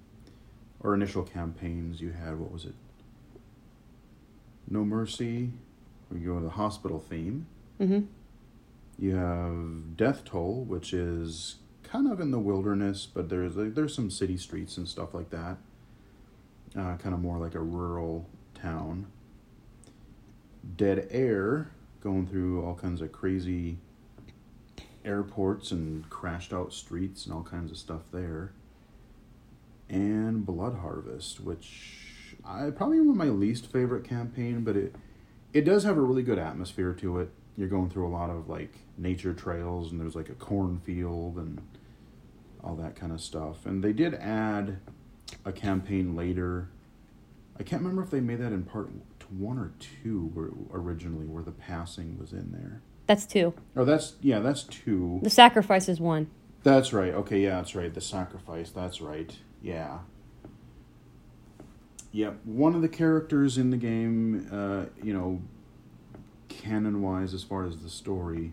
[0.80, 2.00] or initial campaigns.
[2.00, 2.74] You had what was it?
[4.68, 5.52] No Mercy.
[6.10, 7.46] We go to the hospital theme.
[7.80, 8.00] Mm-hmm.
[8.98, 13.94] You have Death Toll, which is kind of in the wilderness, but there's like, there's
[13.94, 15.58] some city streets and stuff like that.
[16.76, 18.26] Uh, kind of more like a rural
[18.60, 19.06] town.
[20.76, 23.78] Dead Air, going through all kinds of crazy
[25.04, 28.52] airports and crashed out streets and all kinds of stuff there.
[29.88, 34.94] And Blood Harvest, which I probably one of my least favorite campaign, but it
[35.52, 37.30] it does have a really good atmosphere to it.
[37.56, 41.60] You're going through a lot of like nature trails and there's like a cornfield and
[42.62, 43.64] all that kind of stuff.
[43.64, 44.78] And they did add
[45.44, 46.68] a campaign later.
[47.58, 48.90] I can't remember if they made that in part
[49.30, 52.80] one or two where originally where the passing was in there.
[53.06, 53.54] That's two.
[53.76, 55.20] Oh, that's yeah, that's two.
[55.22, 56.28] The sacrifice is one.
[56.62, 57.14] That's right.
[57.14, 57.92] Okay, yeah, that's right.
[57.92, 58.70] The sacrifice.
[58.70, 59.34] That's right.
[59.62, 59.98] Yeah.
[62.12, 62.40] Yep.
[62.44, 65.40] One of the characters in the game, uh, you know,
[66.48, 68.52] canon wise, as far as the story,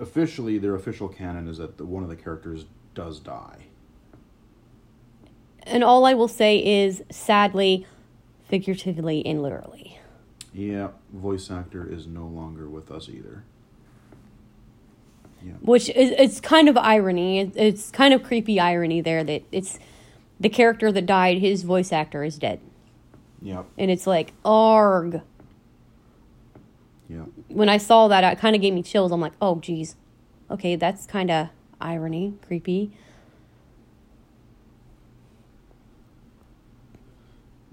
[0.00, 3.66] officially, their official canon is that the, one of the characters does die.
[5.66, 7.86] And all I will say is, sadly,
[8.48, 9.98] figuratively and literally.
[10.52, 13.44] Yeah, voice actor is no longer with us either.
[15.44, 15.52] Yeah.
[15.60, 17.40] Which is it's kind of irony.
[17.40, 19.78] It's kind of creepy irony there that it's
[20.38, 21.38] the character that died.
[21.38, 22.60] His voice actor is dead,
[23.40, 23.64] Yep.
[23.78, 25.22] and it's like arg.
[27.08, 27.26] Yep.
[27.48, 29.10] When I saw that, it kind of gave me chills.
[29.10, 29.96] I'm like, oh, geez,
[30.50, 31.48] okay, that's kind of
[31.80, 32.92] irony, creepy.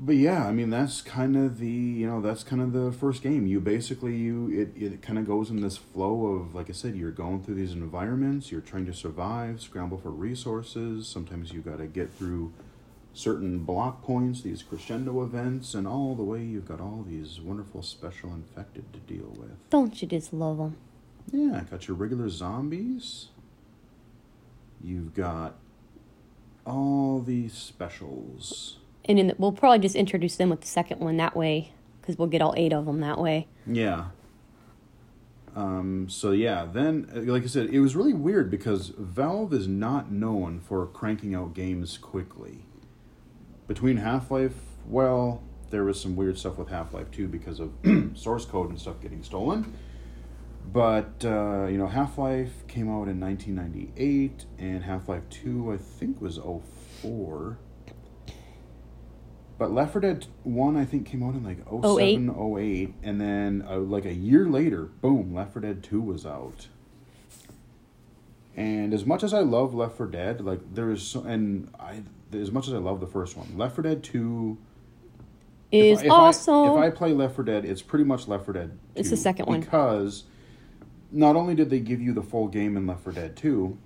[0.01, 3.21] But yeah, I mean that's kind of the you know that's kind of the first
[3.21, 3.45] game.
[3.45, 6.95] You basically you it it kind of goes in this flow of like I said,
[6.95, 11.05] you're going through these environments, you're trying to survive, scramble for resources.
[11.05, 12.53] Sometimes you got to get through
[13.13, 17.81] certain block points, these crescendo events, and all the way you've got all these wonderful
[17.81, 19.51] special infected to deal with.
[19.69, 20.77] Don't you just love them?
[21.29, 23.27] Yeah, got your regular zombies.
[24.81, 25.55] You've got
[26.65, 28.78] all these specials.
[29.09, 32.17] And in the, we'll probably just introduce them with the second one that way, because
[32.19, 33.47] we'll get all eight of them that way.
[33.65, 34.05] Yeah.
[35.55, 39.67] Um, so yeah, then uh, like I said, it was really weird because Valve is
[39.67, 42.65] not known for cranking out games quickly.
[43.67, 44.53] Between Half Life,
[44.87, 45.41] well,
[45.71, 47.71] there was some weird stuff with Half Life 2 because of
[48.15, 49.73] source code and stuff getting stolen.
[50.71, 55.77] But uh, you know, Half Life came out in 1998, and Half Life 2 I
[55.77, 56.37] think was
[57.01, 57.57] 04.
[59.59, 63.63] But Left 4 Dead 1 I think came out in like 07, 08, and then
[63.69, 66.67] uh, like a year later, boom, Left 4 Dead 2 was out.
[68.55, 72.01] And as much as I love Left 4 Dead, like there is so, and I
[72.33, 74.57] as much as I love the first one, Left 4 Dead 2
[75.73, 76.55] Is if I- if awesome.
[76.55, 78.69] I, if I play Left 4 Dead, it's pretty much Left 4 Dead.
[78.95, 79.59] 2 It's the second one.
[79.59, 80.23] because
[81.11, 83.77] not only did they give you the full game in Left 4 Dead 2,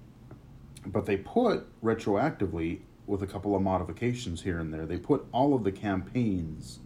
[0.86, 4.86] but they put retroactively with a couple of modifications here and there.
[4.86, 6.80] They put all of the campaigns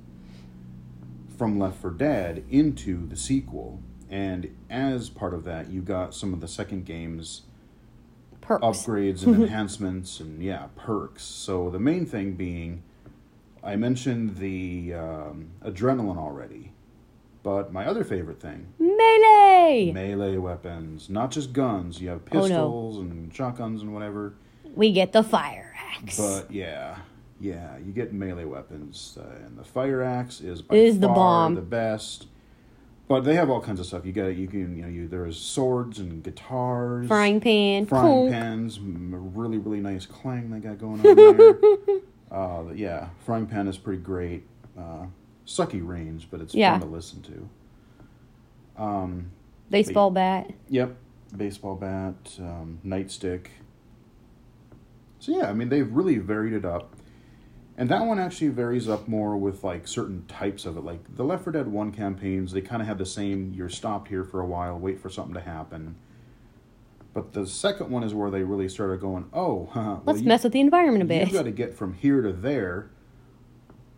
[1.38, 6.34] from Left 4 Dead into the sequel, and as part of that, you got some
[6.34, 7.44] of the second game's
[8.42, 8.64] Perks.
[8.64, 12.82] upgrades and enhancements and yeah perks so the main thing being
[13.62, 16.72] i mentioned the um, adrenaline already
[17.44, 19.92] but my other favorite thing Melee!
[19.94, 22.42] melee weapons not just guns you have Oh, no.
[22.48, 24.34] pistols and shotguns and whatever
[24.78, 26.18] We get the fire axe.
[26.18, 26.98] but yeah
[27.40, 31.16] yeah you get melee weapons uh, and the fire axe is by Is the far
[31.16, 31.56] bomb.
[31.56, 32.28] the best
[33.08, 35.38] but they have all kinds of stuff you got you can you know you there's
[35.40, 37.86] swords and guitars Frying pan.
[37.86, 38.30] frying Cool.
[38.32, 41.60] pans, really really nice clang they got going on there.
[42.32, 44.46] uh, yeah, frying pan is pretty great.
[44.78, 45.06] Uh,
[45.46, 46.72] sucky range, but it's Yeah.
[46.78, 47.50] fun to listen to.
[48.84, 49.32] Um,
[49.70, 50.52] Baseball bat.
[50.70, 50.96] yep,
[51.36, 53.48] baseball bat, um, nightstick.
[55.20, 56.96] So yeah, I mean they've really varied it up,
[57.78, 60.84] and that one actually varies up more with like certain types of it.
[60.84, 63.54] Like the Left 4 Dead One campaigns, they kind of have the same.
[63.54, 65.96] You're stopped here for a while, wait for something to happen.
[67.14, 70.44] But the second one is where they really started going, oh, well, Let's you- mess
[70.44, 71.24] with the environment a bit.
[71.28, 72.90] You've got to get from here to there.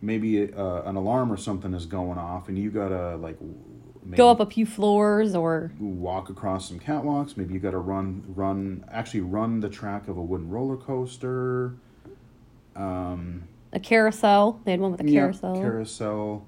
[0.00, 3.36] Maybe uh, an alarm or something is going off, and you got to like
[4.04, 7.36] maybe Go up a few floors or walk across some catwalks.
[7.36, 11.74] Maybe you got to run, run, actually run the track of a wooden roller coaster.
[12.76, 14.60] Um, a carousel.
[14.64, 15.54] They had one with a yeah, carousel.
[15.54, 16.46] carousel.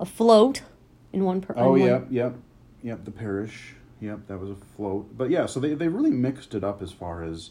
[0.00, 0.62] a float
[1.12, 1.54] in one per.
[1.56, 2.34] Oh, in one- yep, yep,
[2.82, 3.04] yep.
[3.04, 3.74] The parish.
[4.00, 5.16] Yep, that was a float.
[5.16, 7.50] But yeah, so they they really mixed it up as far as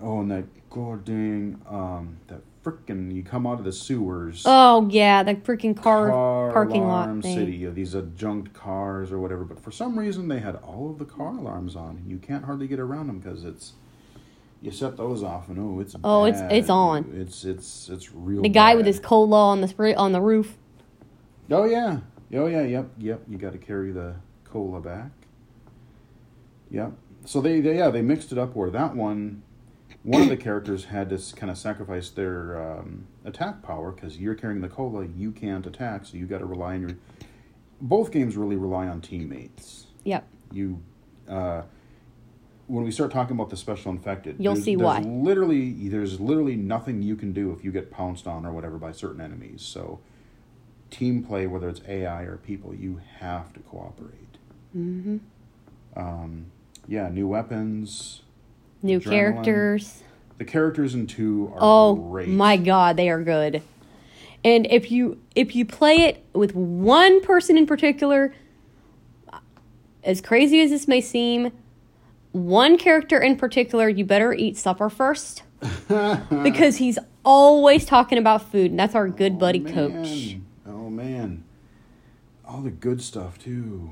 [0.00, 4.42] oh, and that god dang um that frickin' you come out of the sewers.
[4.44, 7.38] Oh yeah, the freaking car, car parking alarm lot thing.
[7.38, 9.44] city, these adjunct cars or whatever.
[9.44, 12.44] But for some reason, they had all of the car alarms on, and you can't
[12.44, 13.74] hardly get around them because it's
[14.60, 16.52] you set those off, and oh, it's Oh, it's- bad.
[16.52, 17.12] it's on.
[17.14, 18.42] It's it's it's real.
[18.42, 20.56] The guy with his cola on the spray on the roof.
[21.50, 22.00] Oh yeah,
[22.34, 23.22] oh yeah, yep, yep.
[23.28, 25.10] You got to carry the cola back.
[26.70, 26.92] Yep.
[27.24, 29.42] So they, they yeah they mixed it up where that one,
[30.06, 34.36] one of the characters had to kind of sacrifice their um, attack power because you're
[34.36, 36.90] carrying the cola, you can't attack, so you got to rely on your.
[37.80, 39.88] Both games really rely on teammates.
[40.04, 40.24] Yep.
[40.52, 40.80] You,
[41.28, 41.62] uh,
[42.68, 45.00] when we start talking about the special infected, You'll there's- see there's why.
[45.00, 48.92] Literally, there's literally nothing you can do if you get pounced on or whatever by
[48.92, 49.62] certain enemies.
[49.62, 49.98] So,
[50.88, 54.38] team play, whether it's AI or people, you have to cooperate.
[54.76, 55.16] Mm-hmm.
[55.96, 56.46] Um,
[56.86, 58.22] yeah, new weapons.
[58.82, 59.10] New Adrenaline.
[59.10, 60.02] characters.
[60.38, 62.28] The characters in two are Oh great.
[62.28, 63.62] my god, they are good.
[64.44, 68.32] And if you if you play it with one person in particular,
[70.04, 71.52] as crazy as this may seem,
[72.32, 75.42] one character in particular, you better eat supper first
[76.42, 80.36] because he's always talking about food, and that's our good oh, buddy oh, coach.
[80.66, 81.44] Oh man,
[82.44, 83.90] all the good stuff too.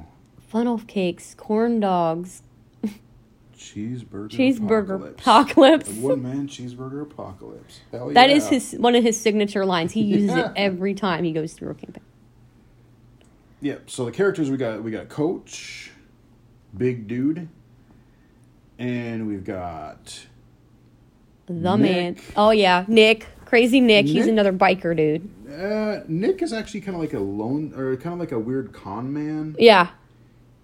[0.48, 2.42] Funnel cakes, corn dogs,
[3.64, 4.28] Cheeseburger.
[4.30, 5.88] cheeseburger apocalypse.
[5.90, 7.80] One man cheeseburger apocalypse.
[7.90, 8.36] Hell That yeah.
[8.36, 9.92] is his one of his signature lines.
[9.92, 10.46] He uses Yeah.
[10.46, 12.02] it every time he goes through a campaign.
[13.60, 13.88] Yep.
[13.90, 15.90] So the characters we got we got Coach,
[16.76, 17.48] Big Dude,
[18.78, 20.26] and we've got
[21.46, 21.78] The Nick.
[21.80, 22.16] man.
[22.36, 24.06] Oh yeah, Nick, crazy Nick.
[24.06, 25.30] He's another biker dude.
[25.50, 28.72] uh, Nick is actually kind of like a lone or kind of like a weird
[28.72, 29.88] con man, Yeah,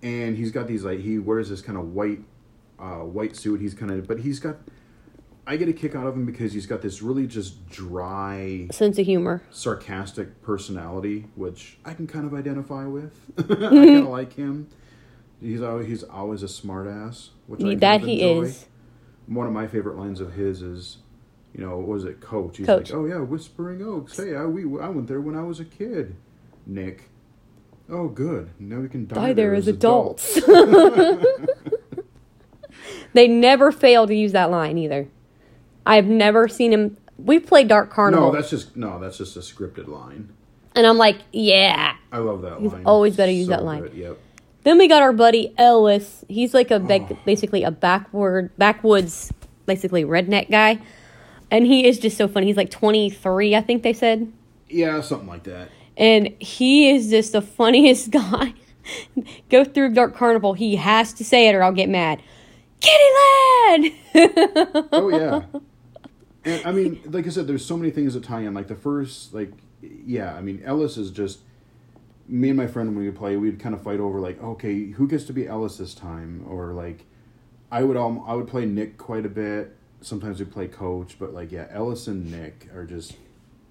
[0.02, 2.20] and he's got these like he wears this kind of white
[2.80, 3.60] uh, white suit.
[3.60, 4.56] He's kind of but he's got.
[5.46, 8.98] I get a kick out of him because he's got this really just dry, sense
[8.98, 9.42] of humor.
[9.50, 13.12] sarcastic personality, which I can kind of identify with.
[13.38, 14.68] I kind of like him.
[15.40, 18.42] He's always, he's always a smartass, which I that he enjoy.
[18.48, 18.66] is.
[19.26, 20.98] One of my favorite lines of his is,
[21.54, 22.58] you know, what was it Coach?
[22.58, 22.90] He's Coach.
[22.90, 24.16] like, "Oh yeah, Whispering Oaks.
[24.18, 26.14] Hey, I we I went there when I was a kid."
[26.66, 27.08] Nick.
[27.88, 28.50] Oh, good.
[28.60, 30.36] Now we can die, Die there as adults.
[30.36, 31.26] adults.
[33.12, 35.08] they never fail to use that line either.
[35.86, 36.96] I've never seen him.
[37.18, 40.32] We played Dark Carnival, No, that's just no, that's just a scripted line.
[40.74, 41.94] and I'm like, yeah.
[42.12, 42.82] I love that You've line.
[42.86, 43.82] always gotta use So that line.
[43.82, 44.18] good, Yep.
[44.62, 46.22] Then we got our buddy Ellis.
[46.28, 46.78] He's like a oh.
[46.80, 47.18] big, Oh.
[47.24, 49.32] basically a backward, backwoods,
[49.66, 50.78] basically redneck guy,
[51.50, 52.46] and he is just so funny.
[52.46, 54.30] He's like 23, I think they said.
[54.68, 55.68] Yeah, something like that.
[55.96, 58.54] and he is just the funniest guy.
[59.50, 60.54] Go through Dark Carnival.
[60.54, 62.22] He has to say it, or I'll get mad.
[62.80, 64.88] Kitty lad.
[64.92, 65.42] Oh yeah.
[66.42, 68.54] And I mean, like I said, there's so many things that tie in.
[68.54, 71.40] Like the first, like, yeah, I mean, Ellis is just
[72.26, 75.06] me and my friend when we play, we'd kind of fight over like, okay, who
[75.06, 77.04] gets to be Ellis this time, or like,
[77.70, 79.76] I would all I would play Nick quite a bit.
[80.00, 83.16] Sometimes we play Coach, but like, yeah, Ellis and Nick are just.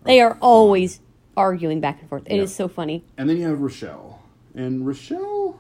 [0.04, 1.00] they are always
[1.36, 2.22] arguing back and forth.
[2.28, 2.56] It is Yeah.
[2.58, 3.04] so funny.
[3.18, 4.22] And then you have Rochelle,
[4.54, 5.60] and Rochelle.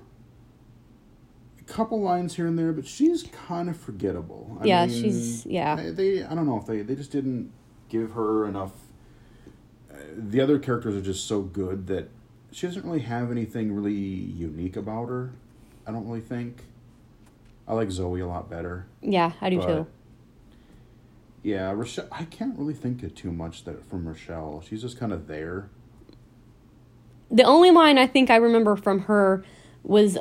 [1.69, 4.57] Couple lines here and there, but she's kind of forgettable.
[4.59, 5.91] I Yeah, mean, she's- yeah.
[5.91, 7.51] They, I don't know if they they just didn't
[7.89, 8.71] give her enough.
[9.91, 12.09] Uh, the other characters are just so good that
[12.51, 15.31] she doesn't really have anything really unique about her.
[15.85, 16.63] I don't really think.
[17.67, 18.87] I like Zoe a lot better.
[19.01, 19.87] Yeah, I do too.
[21.43, 22.07] Yeah, Rochelle.
[22.11, 24.63] I can't really think of too much that from Rochelle.
[24.67, 25.69] She's just kind of there.
[27.29, 29.43] The only line I think I remember from her
[29.83, 30.17] was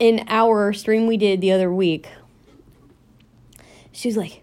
[0.00, 2.08] in our stream we did the other week.
[3.92, 4.42] She was like,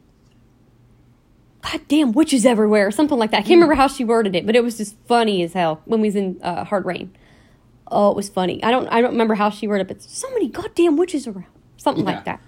[1.61, 3.37] God damn witches everywhere, or something like that.
[3.37, 5.99] I can't remember how she worded it, but it was just funny as hell when
[5.99, 7.11] we was in uh, Hard Rain.
[7.89, 8.63] Oh, it was funny.
[8.63, 11.45] I don't I don't remember how she worded it, but so many goddamn witches around.
[11.77, 12.11] Something Yeah.
[12.15, 12.41] like that.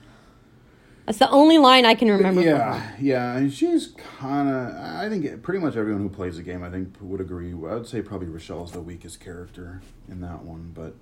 [1.06, 2.42] That's the only line I can remember.
[2.42, 4.76] Yeah, yeah, and she's kind of.
[4.76, 7.52] I think pretty much everyone who plays the game, I think, would agree.
[7.52, 10.94] I would say probably Rochelle's the weakest character in that one, but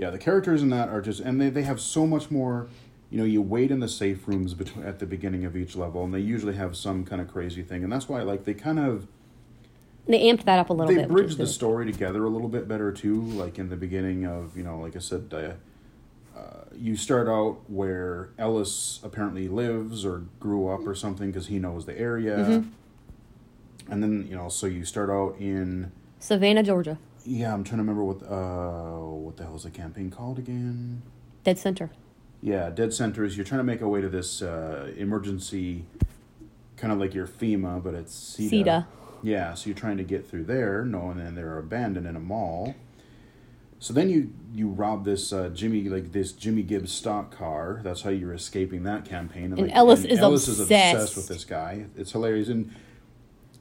[0.00, 2.68] yeah, the characters in that are just, and they they have so much more.
[3.10, 6.04] You know, you wait in the safe rooms between at the beginning of each level,
[6.04, 8.78] and they usually have some kind of crazy thing, and that's why like they kind
[8.78, 9.06] of
[10.06, 11.08] They amped that up a little they bit.
[11.08, 11.48] They bridge the good.
[11.52, 13.20] story together a little bit better too.
[13.20, 17.58] Like in the beginning of you know, like I said, uh, uh, you start out
[17.68, 23.92] where Ellis apparently lives or grew up or something because he knows the area, Mm-hmm.
[23.92, 26.96] and then you know, so you start out in Savannah, Georgia.
[27.24, 31.02] Yeah, I'm trying to remember what uh what the hell is the campaign called again.
[31.44, 31.90] Dead center.
[32.42, 35.84] Yeah, dead center is you're trying to make a way to this uh, emergency,
[36.76, 38.64] kind of like your FEMA, but it's CEDA.
[38.64, 38.86] CEDA.
[39.22, 42.74] Yeah, so you're trying to get through there, knowing that they're abandoned in a mall.
[43.78, 47.80] So then you you rob this uh, Jimmy like this Jimmy Gibbs stock car.
[47.82, 49.52] That's how you're escaping that campaign.
[49.58, 51.16] And Ellis is obsessed is obsessed.
[51.16, 51.86] with this guy.
[51.96, 52.48] It's hilarious.
[52.48, 52.74] And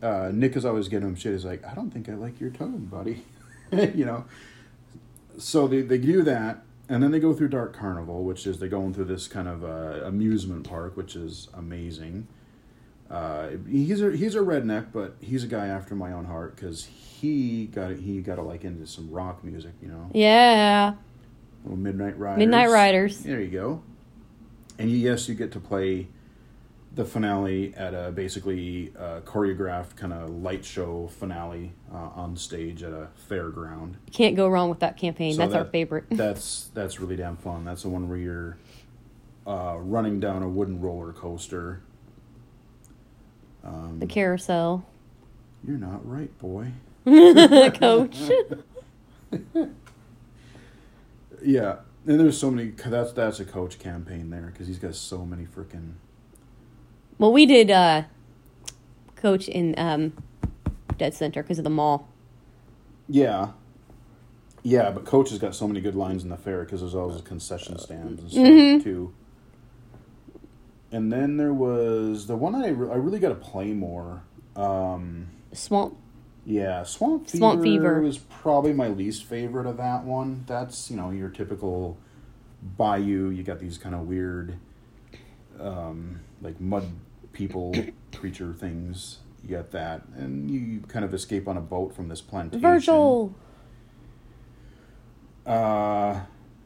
[0.02, 1.34] uh, Nick is always getting him shit.
[1.34, 3.24] He's like, I don't think I like your tone, buddy.
[3.96, 4.26] you know.
[5.38, 8.68] So they they do that, and then they go through Dark Carnival, which is they're
[8.70, 12.28] going through this kind of uh, amusement park, which is amazing.
[13.10, 16.86] Uh, he's a he's a redneck, but he's a guy after my own heart because
[16.86, 20.94] he got he got to like into some rock music, you know, Yeah.
[21.64, 22.38] little Midnight Riders.
[22.40, 23.20] Midnight Riders.
[23.20, 23.82] There you go.
[24.78, 26.08] And you, yes, you get to play
[26.96, 32.82] the finale at a basically uh, choreographed kind of light show finale uh, on stage
[32.84, 33.94] at a fairground.
[34.12, 35.34] Can't go wrong with that campaign.
[35.34, 36.06] So That's our favorite.
[36.12, 37.64] That's that's really damn fun.
[37.66, 38.58] That's the one where you're
[39.46, 41.82] uh, running down a wooden roller coaster.
[43.64, 44.86] Um, The carousel.
[45.68, 46.72] you're not right, boy.
[47.06, 48.18] Coach.
[51.42, 52.72] Yeah, and there's so many.
[52.72, 55.94] That's that's a coach campaign there because he's got so many freaking.
[57.20, 58.04] Well, we did uh,
[59.16, 60.14] coach in um,
[60.98, 62.08] Dead Center because of the mall.
[63.08, 63.50] Yeah.
[64.64, 67.04] Yeah, but Coach has got so many good lines in the fair because there's all
[67.10, 68.84] always concession stands and stuff Mhm.
[68.84, 69.14] too.
[70.92, 74.24] And then there was the one I, re- I really got to play more.
[74.56, 75.96] Um, Swamp.
[76.46, 78.02] yeah, Swamp Fever, Swamp Fever.
[78.02, 80.44] was probably my least favorite of that one.
[80.48, 81.98] That's you know your typical
[82.78, 83.30] bayou.
[83.30, 84.56] You got these kind of weird,
[85.60, 86.86] um, like mud
[87.34, 87.74] people
[88.16, 89.20] creature things.
[89.44, 92.62] You got that, and you kind of escape on a boat from this plantation.
[92.62, 93.34] Virgil.
[95.46, 96.22] Uh,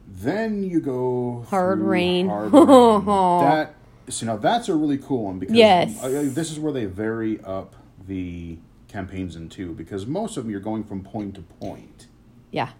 [0.06, 2.28] then you go Hard Rain.
[2.28, 2.64] Hard Rain.
[3.06, 3.74] that
[4.08, 6.02] so now that's a really cool one because Yes.
[6.02, 7.74] I- I- this is where they vary up
[8.06, 8.58] the
[8.88, 12.08] campaigns in two because most of them you're going from point to point.
[12.50, 12.70] Yeah.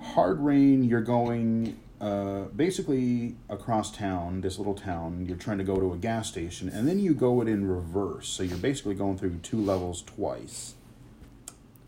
[0.00, 5.26] Hard Rain, you're going uh, basically across town, this little town.
[5.26, 8.28] You're trying to go to a gas station, and then you go it in reverse.
[8.28, 10.74] So you're basically going through two levels twice.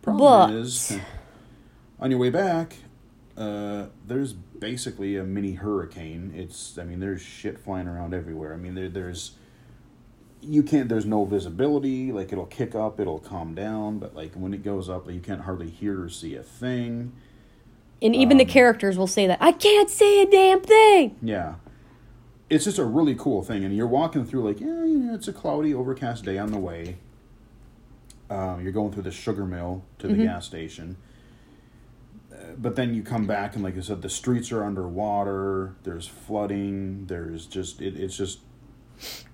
[0.02, 0.98] Problem But- is,
[1.98, 2.76] on your way back,
[3.36, 6.32] uh, there's basically a mini hurricane.
[6.36, 8.52] It's, I mean, there's shit flying around everywhere.
[8.52, 9.32] I mean, there, there's
[10.42, 14.52] you can't there's no visibility like it'll kick up it'll calm down but like when
[14.52, 17.12] it goes up you can't hardly hear or see a thing
[18.02, 21.16] And even the Um, characters will say that I can't say a damn thing.
[21.22, 21.54] Yeah.
[22.50, 23.64] It's just a really cool thing.
[23.64, 26.58] And you're walking through, like, yeah, you know, it's a cloudy, overcast day on the
[26.58, 26.96] way.
[28.28, 30.24] Um, you're going through the sugar mill to the Mhm.
[30.24, 30.96] gas station.
[32.32, 35.74] Uh, but then you come back, and like I said, the streets are underwater.
[35.84, 37.06] There's flooding.
[37.06, 38.40] There's just, it, it's just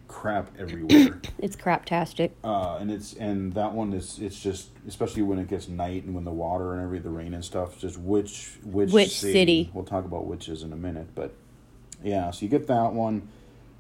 [0.08, 1.20] crap everywhere.
[1.38, 2.32] It's craptastic.
[2.42, 6.12] uh, and it's and that one is it's just especially when it gets night and
[6.14, 9.70] when the water and every the rain and stuff just which which Which city?
[9.72, 11.34] we'll talk about witches in a minute but
[12.02, 13.28] yeah so you get that one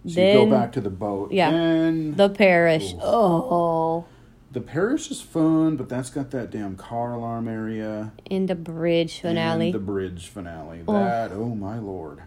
[0.04, 1.50] so you Then- go back to the boat yeah.
[1.50, 2.92] and The parish.
[2.94, 3.00] Oof.
[3.02, 4.04] Oh.
[4.52, 9.20] the parish is fun but that's got that damn car alarm area In the bridge
[9.20, 9.66] finale.
[9.66, 10.92] and the bridge finale Oh.
[10.92, 12.22] that oh my lord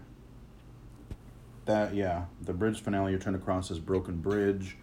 [1.65, 4.77] that yeah the bridge finale you're trying to cross this broken bridge.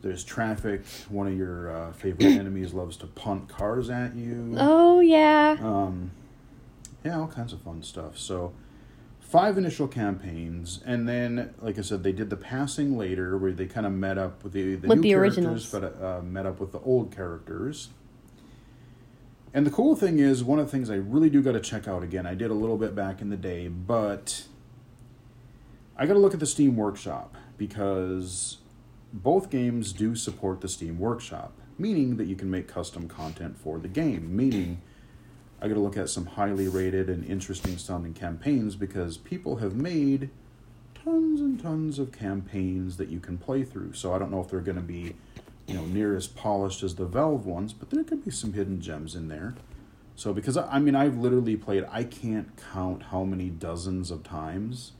[0.00, 0.82] There's traffic.
[1.08, 4.54] One of your uh, favorite enemies loves to punt cars at you.
[4.56, 5.56] Oh yeah.
[5.60, 6.12] um,
[7.04, 8.16] yeah all kinds of fun stuff.
[8.18, 8.52] So
[9.20, 13.66] five initial campaigns and then like i said they did the passing later where they
[13.66, 15.70] kind of met up with the, the With new the characters originals.
[15.70, 17.90] but uh, met up with the old characters.
[19.52, 21.86] And the cool thing is one of the things i really do got to check
[21.86, 24.44] out again i did a little bit back in the day but
[25.98, 28.58] i got to look at the steam workshop because
[29.12, 33.78] both games do support the steam workshop meaning that you can make custom content for
[33.78, 34.80] the game meaning
[35.60, 39.74] I got to look at some highly rated and interesting sounding campaigns because people have
[39.74, 40.30] made
[40.94, 43.94] tons and tons of campaigns that you can play through.
[43.94, 45.16] So I don't know if they're going to be,
[45.66, 48.80] you know, near as polished as the Valve ones, but there could be some hidden
[48.80, 49.56] gems in there.
[50.14, 54.22] So because I, I mean I've literally played I can't count how many dozens of
[54.22, 54.92] times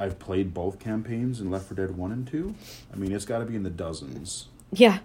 [0.00, 2.54] I've played both campaigns in Left 4 Dead 1 and 2.
[2.92, 4.48] I mean it's got to be in the dozens.
[4.72, 4.98] Yeah.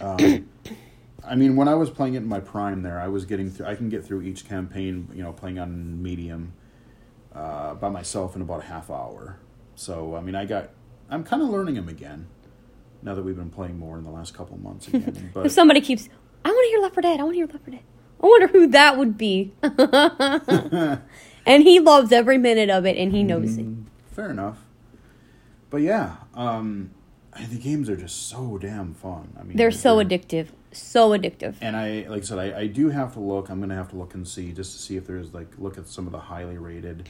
[0.00, 0.48] Um,
[1.26, 3.66] I mean, when I was playing it in my prime, there, I was getting through.
[3.66, 6.52] I can get through each campaign, you know, playing on medium
[7.34, 9.38] uh, by myself in about a half hour.
[9.74, 10.70] So, I mean, I got.
[11.08, 12.26] I'm kind of learning them again
[13.02, 15.14] now that we've been playing more in the last couple months again.
[15.28, 16.08] If But somebody keeps,
[16.44, 17.20] I want to hear Left 4 Dead.
[17.20, 17.82] I want to hear Left 4 Dead.
[18.22, 19.52] I wonder who that would be.
[21.46, 23.66] and he loves every minute of it, and he knows it.
[24.12, 24.64] Fair enough.
[25.70, 26.90] But yeah, um,
[27.36, 29.32] the games are just so damn fun.
[29.38, 31.56] I mean, They're so addictive, so addictive.
[31.60, 33.48] And I, like I said, I, I do have to look.
[33.48, 35.88] I'm gonna have to look and see just to see if there's like look at
[35.88, 37.08] some of the highly rated,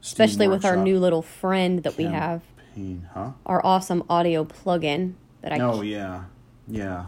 [0.00, 2.42] Steam Especially with our Workshop new little friend that we have,
[2.74, 3.32] campaign, huh?
[3.46, 6.24] our awesome audio plugin that I Oh yeah,
[6.68, 7.06] yeah.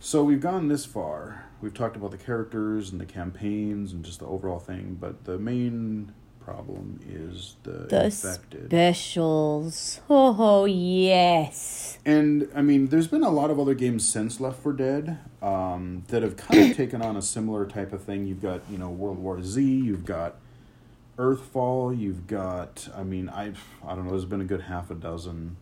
[0.00, 1.45] So we've gone this far.
[1.60, 5.38] We've talked about the characters and the campaigns and just the overall thing, but the
[5.38, 6.12] main
[6.46, 8.66] problem is the, the infected.
[8.66, 10.00] specials.
[10.08, 11.98] Oh yes.
[12.06, 16.04] and I mean, there's been a lot of other games since Left 4 Dead um,
[16.08, 18.26] that have kind of taken on a similar type of thing.
[18.26, 19.60] You've got you know World War Z.
[19.62, 20.36] You've got
[21.18, 21.98] Earthfall.
[21.98, 23.52] You've got I mean I
[23.84, 24.10] I don't know.
[24.10, 25.56] There's been a good half a dozen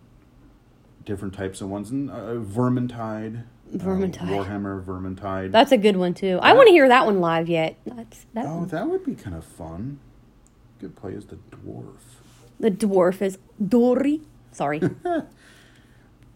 [1.05, 1.91] different types of ones.
[1.91, 3.45] And uh, Vermintide.
[3.73, 4.29] Uh, Vermintide.
[4.29, 5.53] Warhammer Vermintide.
[5.53, 6.39] That's a good one too.
[6.43, 7.77] I want to hear that one live yet.
[7.87, 8.47] That's that.
[8.47, 9.99] oh, that would be kind of fun.
[10.81, 12.01] Good play as the dwarf.
[12.61, 14.21] The dwarf is Dory.
[14.53, 14.81] Sorry.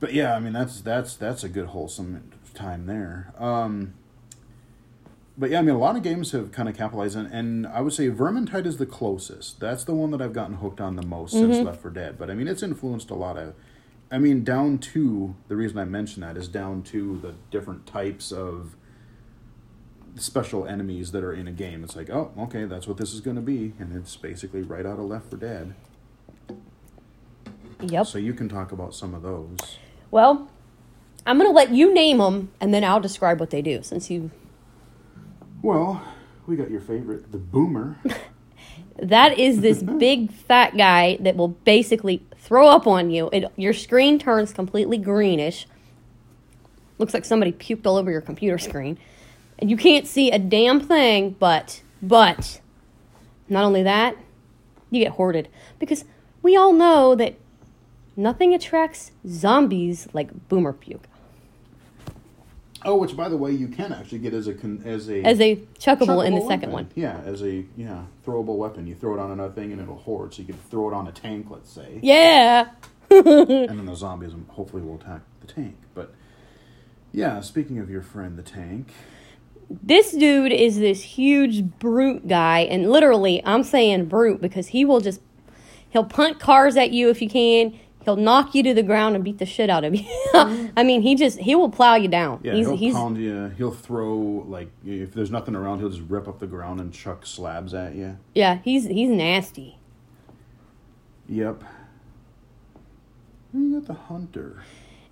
[0.01, 3.33] But yeah, I mean that's that's that's a good wholesome time there.
[3.39, 3.95] Um,
[5.37, 7.81] but yeah, I mean a lot of games have kind of capitalized on, and I
[7.81, 9.61] would say Vermintide is the closest.
[9.61, 12.19] That's the one that I've gotten hooked on the most since Left 4 Dead.
[12.19, 13.55] But I mean it's influenced a lot of.
[14.11, 18.33] I mean down to the reason I mention that is down to the different types
[18.33, 18.75] of
[20.17, 21.85] special enemies that are in a game.
[21.85, 24.85] It's like, oh, okay, that's what this is going to be, and it's basically right
[24.87, 25.75] out of Left 4 Dead.
[27.83, 28.07] yep.
[28.07, 29.79] So you can talk about some of those.
[30.11, 30.51] Well,
[31.27, 33.83] I'm gonna let you name them, and then I'll describe what they do.
[33.83, 34.31] Since you,
[35.61, 36.03] Well,
[36.47, 37.99] we got your favorite, the Boomer.
[38.99, 43.29] that is this big fat guy that will basically throw up on you.
[43.33, 45.67] It, your screen turns completely greenish.
[46.99, 48.99] Looks like somebody puked all over your computer screen,
[49.59, 51.37] and you can't see a damn thing.
[51.39, 52.61] But, but,
[53.49, 54.17] not only that,
[54.91, 56.05] you get hoarded because
[56.43, 57.35] we all know that
[58.17, 61.07] nothing attracts zombies like boomer puke.
[62.85, 65.41] Oh, which by the way, you can actually get as a con- as a As
[65.41, 66.91] a chuckable in the chuckable second one.
[66.95, 68.87] Yeah, as a yeah throwable weapon.
[68.87, 70.35] You throw it on another thing and it'll hoard.
[70.35, 72.69] So you can throw it on a tank, let's say, Yeah.
[73.11, 75.77] and then the zombies hopefully will attack the tank.
[75.95, 76.15] But
[77.13, 78.93] yeah, speaking of your friend the tank,
[79.71, 85.01] this dude is this huge brute guy, and literally, I'm saying brute because he will
[85.01, 85.21] just
[85.91, 87.79] he'll punt cars at you if you can.
[88.09, 90.05] He'll knock you to the ground and beat the shit out of you.
[90.39, 90.67] Mm-hmm.
[90.77, 92.41] I mean, he just he will plow you down.
[92.45, 93.49] yeah, he's he'll he's pound you.
[93.57, 94.15] He'll throw
[94.47, 97.95] like if there's nothing around, he'll just rip up the ground and chuck slabs at
[97.97, 98.19] you.
[98.35, 99.79] yeah he's he's nasty.
[101.29, 101.65] Yep.
[103.53, 104.63] And You got the hunter.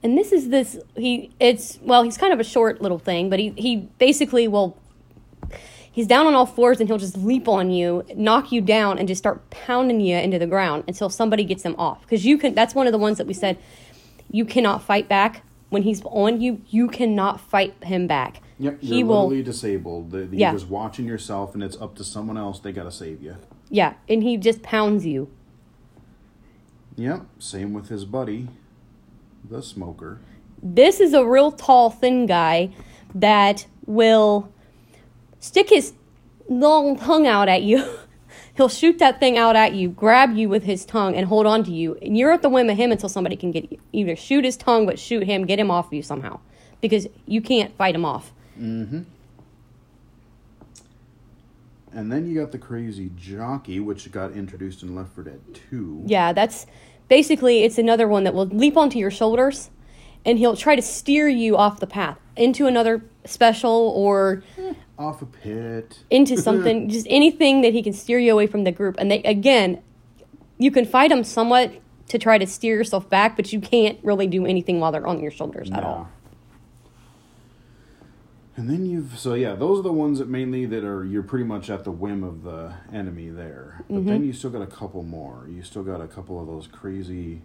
[0.02, 3.38] And this is this he it's well he's kind of a short little thing, but
[3.40, 4.78] he he basically will
[5.96, 9.08] he's down on all fours and he'll just leap on you, knock you down, and
[9.08, 12.02] just start pounding you into the ground until somebody gets him off.
[12.02, 13.58] Because you can that's one of the ones that we said
[14.30, 16.60] you cannot fight back when he's on you.
[16.68, 18.42] You cannot fight him back.
[18.58, 19.22] Yep, you're he will.
[19.22, 20.10] literally disabled.
[20.10, 20.50] The, the, Yeah.
[20.50, 22.60] You're just watching yourself, and it's up to someone else.
[22.60, 23.36] They gotta save you.
[23.70, 25.30] Yeah, and he just pounds you.
[26.96, 28.48] Yep, same with his buddy,
[29.48, 30.20] the smoker.
[30.62, 32.70] This is a real tall, thin guy
[33.14, 34.50] that will
[35.46, 35.92] stick his
[36.48, 37.84] long tongue out at you.
[38.56, 41.62] He'll shoot that thing out at you, grab you with his tongue, and hold on
[41.64, 41.96] to you.
[42.00, 43.78] And you're at the whim of him until somebody can get you.
[43.92, 46.40] Either shoot his tongue, but shoot him, get him off you somehow.
[46.80, 48.32] Because you can't fight him off.
[48.58, 49.02] Mm-hmm.
[51.92, 55.40] And then you got the crazy jockey, which got introduced in Left 4 Dead
[55.70, 56.04] 2.
[56.06, 56.66] Yeah, that's
[57.08, 59.70] basically it's another one that will leap onto your shoulders
[60.26, 64.42] and he'll try to steer you off the path into another special or
[64.98, 65.98] Off a pit.
[66.10, 68.96] into something, just anything that he can steer you away from the group.
[68.98, 69.82] And they, again,
[70.58, 71.72] you can fight them somewhat
[72.08, 75.20] to try to steer yourself back, but you can't really do anything while they're on
[75.20, 76.08] your shoulders at all.
[78.56, 81.44] And then you've so yeah, those are the ones that mainly that are you're pretty
[81.44, 83.82] much at the whim of the enemy there.
[83.88, 84.08] But Mm-hmm.
[84.08, 85.46] then you still got a couple more.
[85.50, 87.42] You still got a couple of those crazy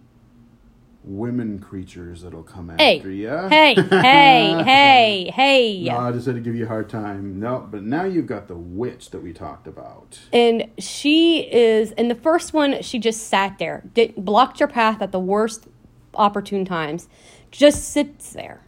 [1.04, 3.28] women creatures that'll come Hey, after you.
[3.28, 5.82] hey, hey, hey, hey.
[5.84, 7.40] No, I just had to give you a hard time.
[7.40, 10.20] No, but now you've got the witch that we talked about.
[10.32, 15.02] And she is, in the first one, she just sat there, did, blocked your path
[15.02, 15.66] at the worst
[16.14, 17.08] opportune times,
[17.50, 18.60] just sits there.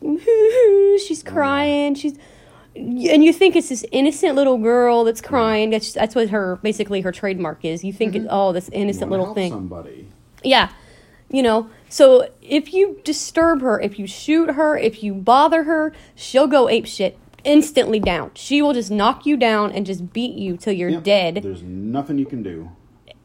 [1.06, 1.94] she's crying.
[1.94, 2.18] She's,
[2.76, 5.70] and you think it's this innocent little girl that's crying.
[5.70, 7.84] That's that's what her basically her trademark is.
[7.84, 9.52] You think, it, oh, this innocent little thing.
[9.52, 10.08] Somebody.
[10.42, 10.70] Yeah.
[11.34, 15.92] You know, so if you disturb her, if you shoot her, if you bother her,
[16.14, 18.30] she'll go ape shit instantly down.
[18.34, 21.02] She will just knock you down and just beat you till you're Yep.
[21.02, 22.70] dead There's nothing you can do.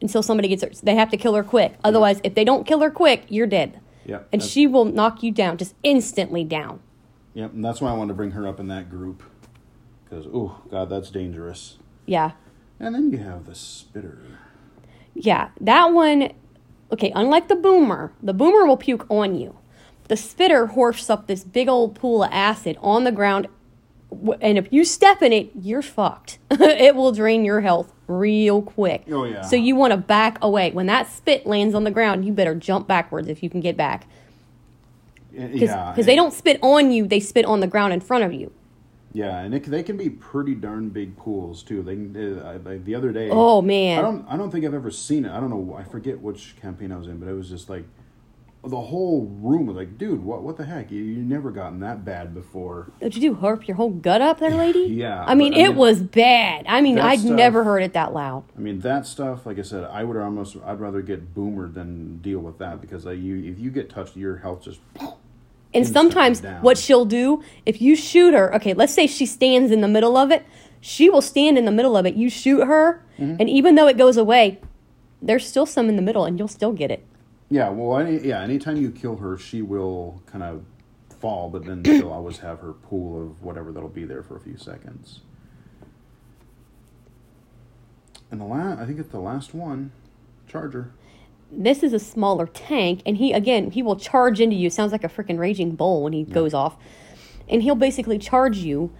[0.02, 0.70] until somebody gets her.
[0.82, 1.74] They have to kill her quick.
[1.84, 3.78] Otherwise, if they don't kill her quick, you're dead.
[4.06, 4.28] Yep.
[4.32, 6.80] And that's- she will knock you down, just instantly down.
[7.34, 9.22] Yep, and that's why I wanted to bring her up in that group.
[10.02, 11.76] Because, oh, God, that's dangerous.
[12.06, 12.32] Yeah.
[12.80, 14.18] And then you have the spitter.
[15.14, 16.30] Yeah, that one.
[16.92, 19.56] Okay, unlike the boomer, the boomer will puke on you.
[20.08, 23.46] The spitter horses up this big old pool of acid on the ground,
[24.40, 26.38] and if you step in it, you're fucked.
[26.50, 29.04] it will drain your health real quick.
[29.10, 29.42] Oh, yeah.
[29.42, 30.72] So you want to back away.
[30.72, 33.76] When that spit lands on the ground, you better jump backwards if you can get
[33.76, 34.08] back.
[35.30, 38.32] Because yeah, they don't spit on you, they spit on the ground in front of
[38.32, 38.52] you.
[39.12, 41.82] Yeah, and it, they can be pretty darn big pools too.
[41.82, 43.28] They can, uh, I, I, the other day.
[43.30, 43.98] Oh, man.
[43.98, 44.26] I don't.
[44.28, 45.32] I don't think I've ever seen it.
[45.32, 45.74] I don't know.
[45.76, 47.84] I forget which campaign I was in, but it was just like
[48.62, 50.90] the whole room was like, dude, what what the heck?
[50.90, 52.92] You, you never gotten that bad before.
[52.98, 53.34] What'd you do?
[53.34, 54.80] harp your whole gut up there, lady?
[55.00, 56.66] Yeah, I mean, but, I it mean, was bad.
[56.68, 58.44] I mean, I'd stuff- never heard it that loud.
[58.56, 59.46] I mean, that stuff.
[59.46, 60.56] Like I said, I would almost.
[60.64, 64.36] I'd rather get boomered than deal with that because you if you get touched, your
[64.38, 64.80] health just.
[65.72, 69.80] And sometimes what she'll do, if you shoot her, okay, let's say she stands in
[69.82, 70.44] the middle of it,
[70.80, 72.14] she will stand in the middle of it.
[72.14, 73.36] You shoot her, Mm-hmm.
[73.38, 74.58] and even though it goes away,
[75.20, 77.04] there's still some in the middle, and you'll still get it.
[77.50, 78.40] Yeah, well, any, yeah.
[78.40, 80.64] Anytime you kill her, she will kind of
[81.20, 84.40] fall, but then she'll always have her pool of whatever that'll be there for a
[84.40, 85.20] few seconds.
[88.30, 89.92] And the last, I think it's the last one,
[90.48, 90.92] Charger.
[91.52, 94.70] This is a smaller tank, and he again he will charge into you.
[94.70, 96.76] Sounds like a freaking raging bull when he goes off,
[97.48, 98.92] and he'll basically charge you,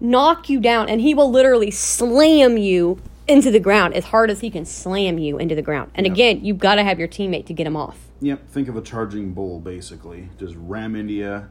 [0.00, 4.40] knock you down, and he will literally slam you into the ground as hard as
[4.40, 5.90] he can slam you into the ground.
[5.94, 6.12] And Yep.
[6.14, 8.10] again, you've got to have your teammate to get him off.
[8.20, 10.28] Yep, think of a charging bull basically.
[10.38, 11.46] Just ram into you,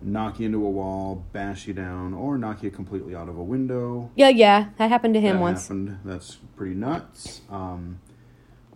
[0.00, 3.42] knock you into a wall, bash you down, or knock you completely out of a
[3.42, 4.10] window.
[4.14, 5.62] Yeah, yeah, that happened to him that once.
[5.64, 5.98] happened.
[6.04, 7.42] That's pretty nuts.
[7.50, 8.00] Um,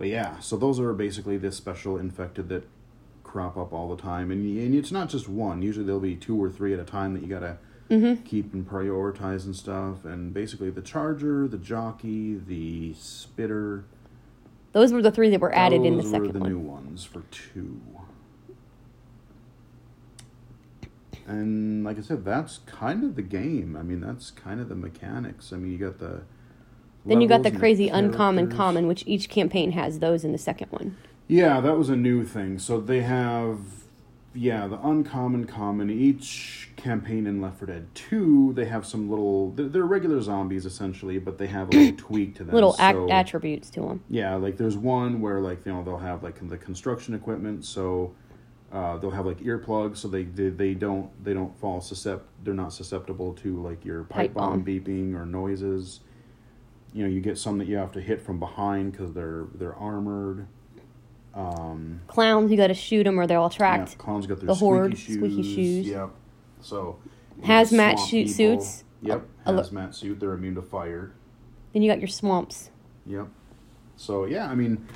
[0.01, 2.67] but yeah, so those are basically the special infected that
[3.23, 5.61] crop up all the time, and, and it's not just one.
[5.61, 7.59] Usually there'll be two or three at a time that you gotta
[7.91, 8.23] Mm-hmm.
[8.23, 10.05] keep and prioritize and stuff.
[10.05, 13.85] And basically the charger, the jockey, the spitter.
[14.73, 16.49] Those were the three that were added in the those were the one.
[16.49, 17.81] new ones for two.
[21.27, 23.77] And like I said, that's kind of the game.
[23.77, 25.53] I mean, that's kind of the mechanics.
[25.53, 26.23] I mean, you got the.
[27.07, 30.71] Then you got the crazy uncommon common, which each campaign has those in the second
[30.71, 30.97] one.
[31.29, 32.59] Yeah, that was a new thing.
[32.59, 33.59] So they have,
[34.35, 35.89] yeah, the uncommon common.
[35.91, 39.51] Each campaign in Left 4 Dead 2, they have some little.
[39.53, 42.55] They're, they're regular zombies essentially, but they have a little tweak to them.
[42.55, 44.03] Little act- So- attributes to them.
[44.11, 48.13] Yeah, like there's one where like you know they'll have like the construction equipment, so
[48.73, 52.55] uh, they'll have like earplugs, so they, they they don't they don't fall suscept they're
[52.55, 54.65] not susceptible to like your pipe, Pipe bomb bomb.
[54.65, 56.01] beeping or noises.
[56.93, 59.74] You know, you get some that you have to hit from behind because they're they're
[59.76, 60.47] armored.
[61.34, 63.99] Um, Clowns, you got to shoot them or they'll yeah, attract.
[63.99, 65.16] clowns got their the squeaky horde, shoes.
[65.16, 65.86] squeaky shoes.
[65.86, 66.11] Yep.
[66.61, 66.99] So
[67.43, 68.84] Hazmat shoot people- suits.
[69.03, 70.20] Yep, hazmat suit.
[70.20, 71.12] They're immune to fire.
[71.72, 72.70] Then you got your swamps.
[73.07, 73.28] Yep.
[73.97, 74.86] So yeah, I mean,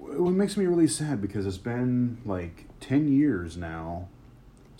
[0.00, 4.08] w- it makes me really sad because it's been like ten years now.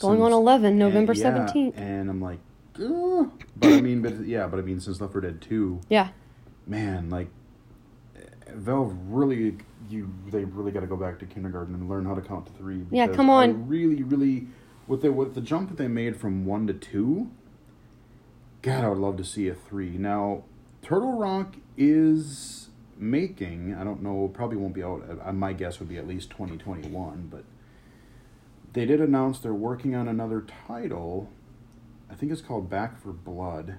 [0.00, 1.78] Going on 11, November and- yeah, 17th.
[1.78, 2.40] and I'm like,
[2.80, 3.30] Ugh.
[3.56, 6.08] but I mean, but yeah, but I mean, since Left 4 Dead Two, Yeah.
[6.66, 7.28] Man, like,
[8.52, 9.56] Valve really,
[9.88, 12.52] you they really got to go back to kindergarten and learn how to count to
[12.52, 12.84] three.
[12.90, 13.68] Yeah, come I on.
[13.68, 14.46] really, really,
[14.86, 17.30] with the with the jump that they made from one to two.
[18.62, 19.90] God, I would love to see a three.
[19.98, 20.44] Now,
[20.82, 23.74] Turtle Rock is making.
[23.74, 24.30] I don't know.
[24.32, 25.02] Probably won't be out.
[25.22, 27.28] uh, My guess would be at least twenty twenty one.
[27.30, 27.44] But
[28.72, 31.28] they did announce they're working on another title.
[32.10, 33.76] I think it's called Back 4 Blood.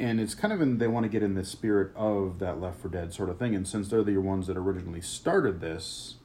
[0.00, 0.78] And it's kind of in.
[0.78, 3.54] They want to get in the spirit of that Left 4 Dead sort of thing.
[3.54, 6.16] And since they're the ones that originally started this,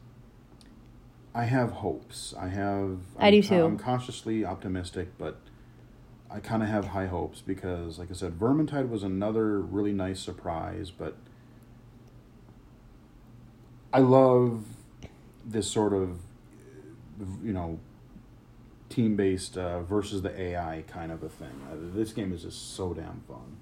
[1.34, 2.34] I have hopes.
[2.39, 2.99] I have.
[3.17, 3.65] I I'm do too.
[3.65, 5.39] I'm cautiously optimistic, but
[6.30, 10.19] I kind of have high hopes because, like I said, Vermintide was another really nice
[10.19, 10.91] surprise.
[10.91, 11.17] But
[13.91, 14.65] I love
[15.45, 16.19] this sort of,
[17.43, 17.80] you know,
[18.89, 21.61] team-based uh, versus the AI kind of a thing.
[21.71, 23.57] Uh, this game is just so damn fun.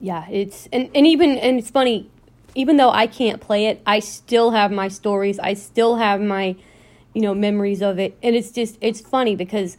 [0.00, 2.10] Yeah, it's and, and even and it's funny,
[2.54, 5.38] even though I can't play it, I still have my stories.
[5.38, 6.56] I still have my,
[7.14, 8.16] you know, memories of it.
[8.22, 9.76] And it's just it's funny because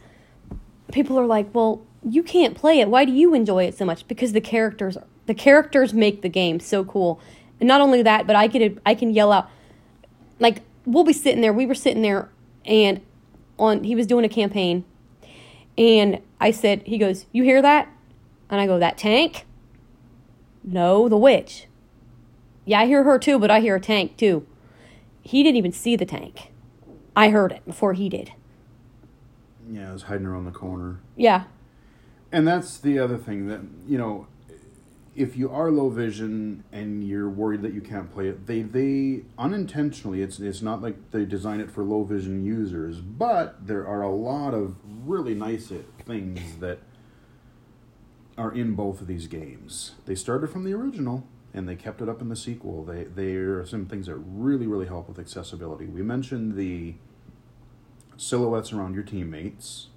[0.92, 2.88] people are like, "Well, you can't play it.
[2.88, 6.60] Why do you enjoy it so much?" Because the characters the characters make the game
[6.60, 7.20] so cool.
[7.60, 9.48] And not only that, but I could I can yell out
[10.38, 12.28] like we'll be sitting there, we were sitting there
[12.64, 13.00] and
[13.58, 14.84] on he was doing a campaign
[15.78, 17.88] And I said, he goes, You hear that?
[18.50, 19.44] And I go, That tank?
[20.66, 21.68] No, the witch.
[22.64, 24.44] Yeah, I hear her too, but I hear a tank too.
[25.22, 26.52] He didn't even see the tank.
[27.14, 28.32] I heard it before he did.
[29.70, 31.00] Yeah, it was hiding around the corner.
[31.16, 31.44] Yeah.
[32.32, 34.26] And that's the other thing that, you know,
[35.14, 39.22] if you are low vision and you're worried that you can't play it, they they
[39.38, 44.02] unintentionally it's it's not like they design it for low vision users, but there are
[44.02, 45.72] a lot of really nice
[46.04, 46.80] things that
[48.36, 49.92] are in both of these games.
[50.04, 52.84] They started from the original and they kept it up in the sequel.
[52.84, 55.86] They there are some things that really really help with accessibility.
[55.86, 56.94] We mentioned the
[58.16, 59.88] silhouettes around your teammates.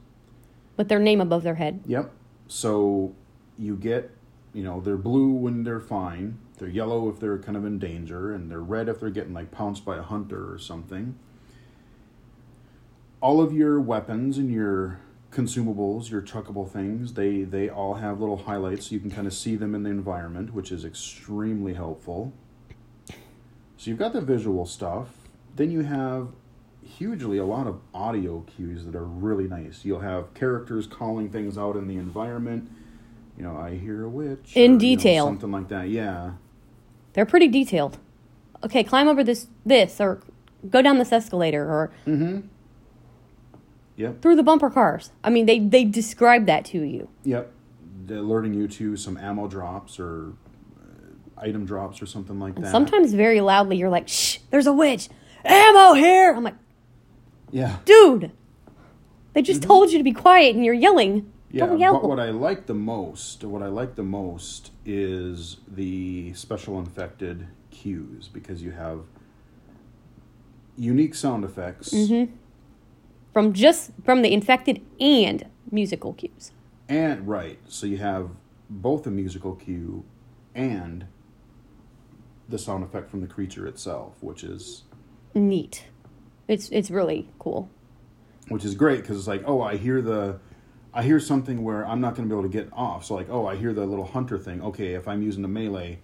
[0.77, 1.81] With their name above their head.
[1.85, 2.11] Yep.
[2.47, 3.13] So
[3.57, 4.11] you get
[4.53, 8.33] you know, they're blue when they're fine, they're yellow if they're kind of in danger,
[8.33, 11.17] and they're red if they're getting like pounced by a hunter or something.
[13.21, 14.99] All of your weapons and your
[15.31, 19.33] consumables, your chuckable things, they they all have little highlights so you can kind of
[19.33, 22.33] see them in the environment, which is extremely helpful.
[23.77, 25.09] So you've got the visual stuff.
[25.55, 26.29] Then you have
[26.83, 29.85] hugely a lot of audio cues that are really nice.
[29.85, 32.69] You'll have characters calling things out in the environment
[33.39, 34.51] you know, I hear a witch.
[34.53, 35.13] In or, detail.
[35.13, 36.33] You know, something like that, yeah.
[37.13, 37.97] They're pretty detailed.
[38.65, 40.19] Okay, climb over this this or
[40.69, 42.47] go down this escalator or Mm-hmm.
[43.99, 44.21] Yep.
[44.21, 45.11] through the bumper cars.
[45.23, 47.09] I mean, they they describe that to you.
[47.25, 47.51] Yep.
[48.05, 50.33] They're alerting you to some ammo drops or
[50.81, 52.71] uh, item drops or something like that.
[52.71, 55.09] Sometimes very loudly you're like, "Shh, there's a witch.
[55.43, 56.55] Ammo here." I'm like,
[57.51, 57.77] Yeah.
[57.83, 58.31] "Dude,
[59.33, 61.93] they just told you to be quiet and you're yelling." Yeah, Don't yell.
[61.99, 67.47] but what I like the most, what I like the most is the special infected
[67.71, 69.01] cues because you have
[70.77, 72.33] unique sound effects Mm-hmm.
[73.33, 76.51] From just from the infected and musical cues.
[76.87, 78.31] and right, so you have
[78.69, 80.03] both a musical cue
[80.55, 81.05] and
[82.47, 84.83] the sound effect from the creature itself, which is
[85.35, 85.85] Neat.
[86.47, 87.69] It's it's really cool.
[88.49, 90.39] which is great because it's like, oh, I hear the,
[90.91, 93.05] I hear something where I'm not going to be able to get off.
[93.05, 94.59] So like, oh, I hear the little hunter thing.
[94.63, 95.99] Okay, if I'm using the melee,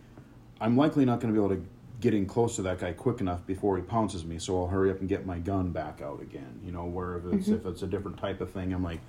[0.61, 1.65] I'm likely not going to be able to
[2.05, 4.37] get in close to that guy quick enough before he pounces me.
[4.37, 6.59] So I'll hurry up and get my gun back out again.
[6.63, 7.55] You know, where if it's mm-hmm.
[7.55, 9.01] if it's a different type of thing, I'm like,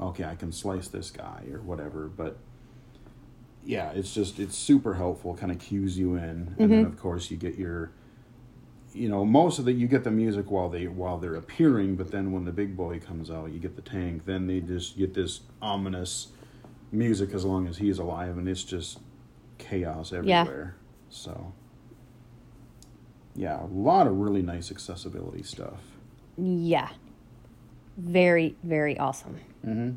[0.00, 2.08] okay, I can slice this guy or whatever.
[2.08, 2.36] But
[3.64, 5.34] yeah, it's just it's super helpful.
[5.34, 6.86] Kind of cues you in, and then mm-hmm.
[6.86, 7.92] of course you get your
[8.92, 12.10] you know most of the you get the music while they while they're appearing but
[12.10, 15.14] then when the big boy comes out you get the tank then they just get
[15.14, 16.28] this ominous
[16.90, 18.98] music as long as he's alive and it's just
[19.56, 20.28] chaos everywhere.
[20.28, 20.40] Yeah.
[20.42, 20.76] everywhere
[21.08, 21.54] so
[23.34, 25.80] yeah a lot of really nice accessibility stuff
[26.36, 26.88] Yeah.
[27.98, 29.38] Very, very awesome.
[29.64, 29.90] mm-hmm.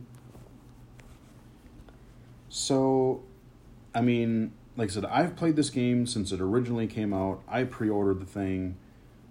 [2.50, 3.24] so
[3.94, 7.64] i mean like i said i've played this game since it originally came out i
[7.64, 8.78] pre-ordered the thing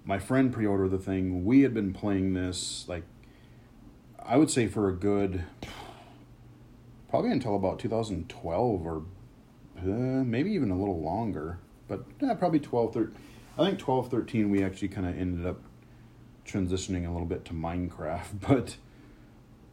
[0.05, 3.05] my friend pre-ordered the thing we had been playing this like
[4.25, 5.45] i would say for a good
[7.09, 9.03] probably until about 2012 or
[9.79, 13.15] uh, maybe even a little longer but yeah, probably 12 13
[13.59, 15.61] i think 12 13 we actually kind of ended up
[16.47, 18.77] transitioning a little bit to minecraft but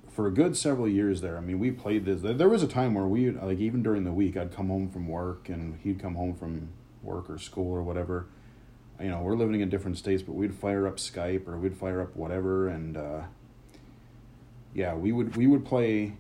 [0.10, 2.94] for a good several years there i mean we played this there was a time
[2.94, 6.16] where we like even during the week i'd come home from work and he'd come
[6.16, 6.70] home from
[7.04, 8.28] work or school or whatever.
[9.00, 12.02] You know we're living in different states but we'd fire up skype or we'd fire
[12.02, 13.22] up whatever and uh,
[14.76, 16.14] yeah we would we would play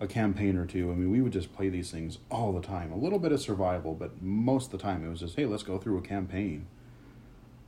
[0.00, 0.90] a campaign or two.
[0.90, 2.92] I mean we would just play these things all the time.
[2.92, 5.62] A little bit of survival but most of the time it was just hey let's
[5.62, 6.66] go through a campaign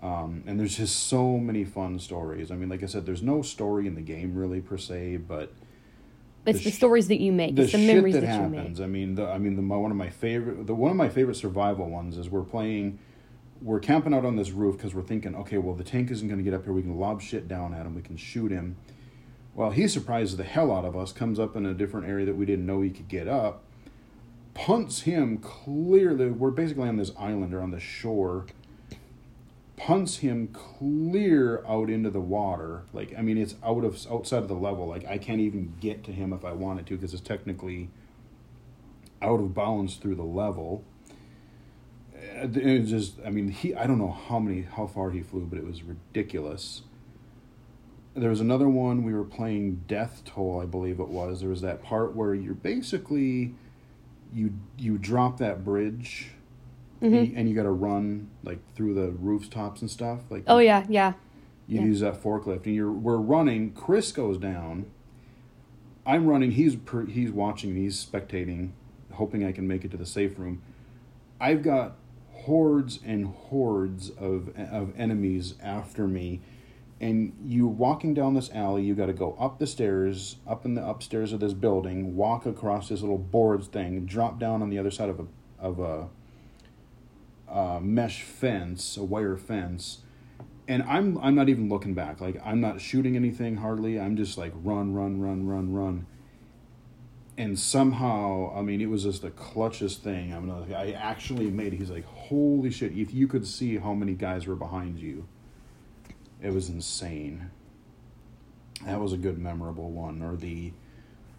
[0.03, 3.41] um, and there's just so many fun stories i mean like i said there's no
[3.43, 5.53] story in the game really per se but
[6.45, 7.55] It's The the, sh- stories that you make.
[7.55, 8.81] the It's the shit memories that, that, you happens.
[8.81, 8.85] make.
[8.85, 11.09] I mean, the I mean the my, one of my favorite the one of my
[11.09, 12.99] favorite survival ones is we're playing,
[13.63, 16.39] we're camping out on this roof because we're thinking, okay, well the tank isn't going
[16.39, 16.73] to get up here.
[16.73, 17.95] We can lob shit down at him.
[17.95, 18.75] We can shoot him.
[19.55, 21.13] Well, he surprises the hell out of us.
[21.13, 23.63] Comes up in a different area that we didn't know he could get up.
[24.55, 26.31] Punts him clearly.
[26.31, 28.47] We're basically on this island or on the shore.
[29.87, 32.83] Punts him clear out into the water.
[32.93, 34.87] Like I mean, it's out of outside of the level.
[34.87, 37.91] Like I can't even get to him if I wanted to because it's technically
[39.21, 40.85] out of bounds through the level.
[42.15, 43.75] Uh, It just, I mean, he.
[43.75, 46.83] I don't know how many, how far he flew, but it was ridiculous.
[48.15, 51.41] There was another one we were playing Death Toll, I believe it was.
[51.41, 53.55] There was that part where you're basically,
[54.33, 56.33] you you drop that bridge,
[57.03, 57.37] and you, mm-hmm.
[57.39, 60.21] and you got to run like through the rooftops and stuff.
[60.31, 61.15] Like Oh yeah, yeah.
[61.67, 61.87] you Yeah.
[61.87, 64.87] use that forklift and you're we're running chris goes down
[66.05, 66.53] I'm running.
[66.53, 67.77] He's per, he's watching.
[67.77, 68.71] He's spectating,
[69.13, 70.63] hoping I can make it to the safe room.
[71.41, 71.97] I've got
[72.33, 76.41] hordes and hordes of of enemies after me,
[77.01, 78.83] and you're walking down this alley.
[78.83, 82.47] You got to go up the stairs, up in the upstairs of this building, walk
[82.47, 85.27] across this little boards thing, drop down on the other side of a
[85.61, 86.09] of a,
[87.53, 89.99] a mesh fence, a wire fence
[90.69, 92.21] and I'm I'm not even looking back.
[92.21, 93.99] Like I'm not shooting anything hardly.
[93.99, 96.07] I'm just like run, run, run, run, run.
[97.39, 100.35] And somehow, I mean, it was just the clutchest thing.
[100.35, 101.73] I mean, I actually made.
[101.73, 101.79] It.
[101.79, 102.93] He's like, "Holy shit!
[102.93, 105.27] If you could see how many guys were behind you,
[106.43, 107.51] it was insane."
[108.85, 110.23] That was a good, memorable one.
[110.23, 110.73] Or the,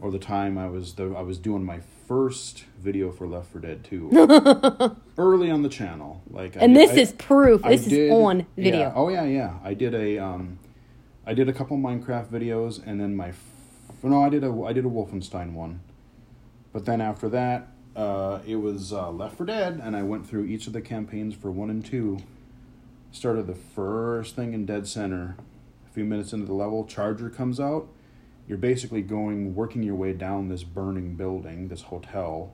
[0.03, 1.79] or the time I was the I was doing my
[2.09, 6.21] first video for Left 4 Dead 2 early on the channel.
[6.29, 7.63] Like, and this I, is proof.
[7.63, 8.79] I This is on video.
[8.79, 8.93] Yeah.
[8.93, 9.53] Oh yeah, yeah.
[9.63, 10.59] I did a um,
[11.25, 13.39] I did a couple Minecraft videos, and then my, f-
[14.03, 15.79] no, I did a I did a Wolfenstein one,
[16.73, 20.43] but then after that, uh, it was uh, Left 4 Dead, and I went through
[20.43, 22.19] each of the campaigns for one and two.
[23.13, 25.37] Started the first thing in Dead Center.
[25.89, 27.87] A few minutes into the level, Charger comes out.
[28.47, 32.53] You're basically going, working your way down this burning building, this hotel,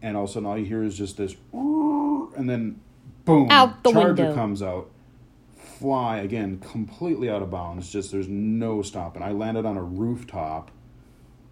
[0.00, 2.80] and all of a sudden all you hear is just this, and then
[3.24, 4.34] boom, Out the Charger window.
[4.34, 4.90] comes out,
[5.56, 7.90] fly again, completely out of bounds.
[7.90, 9.22] Just there's no stopping.
[9.22, 10.70] I landed on a rooftop,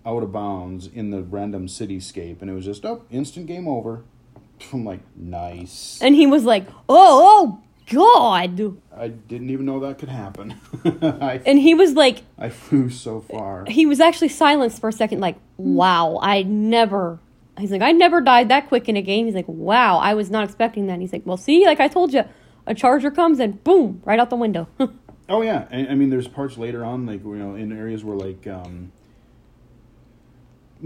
[0.05, 4.05] out of bounds in the random cityscape, and it was just oh, instant game over.
[4.73, 5.99] I'm like, nice.
[6.01, 10.55] And he was like, "Oh, oh God!" I didn't even know that could happen.
[10.85, 13.65] I And he was like, I flew so far.
[13.69, 17.19] he was actually silenced for a second, like, "Wow, I never."
[17.59, 20.31] He's like, "I never died that quick in a game." He's like, "Wow, I was
[20.31, 22.25] not expecting that." And he's like, "Well, see, like I told you,
[22.67, 24.69] a charger comes and boom, right out the window."
[25.29, 28.17] Oh yeah, I, I mean, there's parts later on, like you know, in areas where
[28.17, 28.93] like um,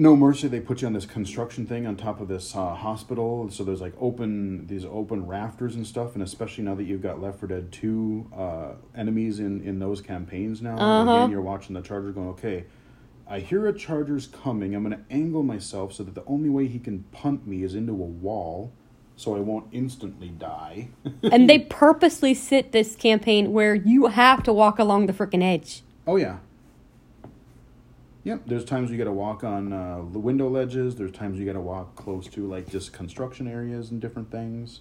[0.01, 3.51] No Mercy, they put you on this construction thing on top of this uh, hospital.
[3.51, 7.21] So there's like open these open rafters and stuff, and especially now that you've got
[7.21, 11.11] Left 4 Dead 2 uh, enemies in in those campaigns now, Uh-huh.
[11.11, 12.65] again, you're watching the Charger going, okay.
[13.29, 14.75] I hear a charger's coming.
[14.75, 17.75] I'm going to angle myself so that the only way he can punt me is
[17.75, 17.95] into a
[18.27, 18.73] wall,
[19.17, 20.89] so I won't instantly die.
[21.23, 25.83] and they purposely sit this campaign where you have to walk along the freaking edge.
[26.07, 26.39] Oh yeah.
[28.25, 28.43] Yep.
[28.47, 30.97] There's times you got to walk on uh, the window ledges.
[30.97, 34.81] There's times you got to walk close to like just construction areas and different things.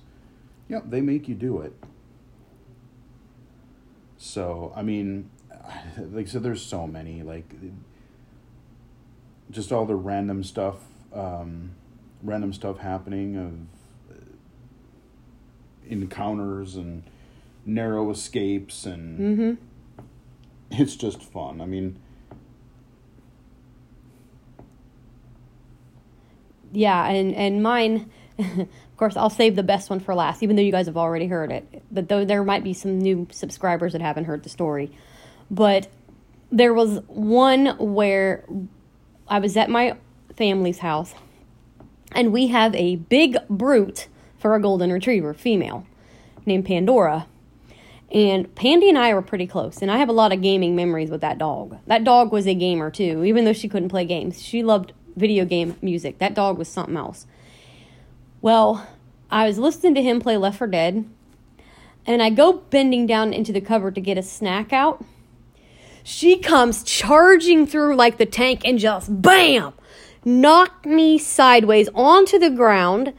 [0.67, 0.83] Yep.
[0.89, 1.73] They make you do it.
[4.17, 5.29] So I mean,
[5.97, 7.53] like I said, there's so many like
[9.51, 10.75] just all the random stuff,
[11.13, 11.71] um,
[12.21, 14.21] random stuff happening of uh,
[15.87, 17.03] encounters and
[17.65, 20.03] narrow escapes and Mm-hmm.
[20.71, 21.61] it's just fun.
[21.61, 21.99] I mean,
[26.71, 28.09] Yeah, and and mine,
[28.39, 28.67] of
[28.97, 31.51] course, I'll save the best one for last, even though you guys have already heard
[31.51, 31.83] it.
[31.91, 34.91] But though there might be some new subscribers that haven't heard the story,
[35.49, 35.87] but
[36.51, 38.45] there was one where
[39.27, 39.97] I was at my
[40.35, 41.13] family's house,
[42.11, 44.07] and we have a big brute
[44.37, 45.85] for a golden retriever, female,
[46.45, 47.27] named Pandora.
[48.11, 51.11] And Pandy and I were pretty close, and I have a lot of gaming memories
[51.11, 51.77] with that dog.
[51.85, 54.41] That dog was a gamer too, even though she couldn't play games.
[54.41, 56.17] She loved video game music.
[56.17, 57.27] That dog was something else.
[58.41, 58.87] Well,
[59.29, 61.05] I was listening to him play Left 4 Dead,
[62.05, 65.03] and I go bending down into the cupboard to get a snack out.
[66.03, 69.73] She comes charging through like the tank and just bam!
[70.25, 73.13] Knocked me sideways onto the ground.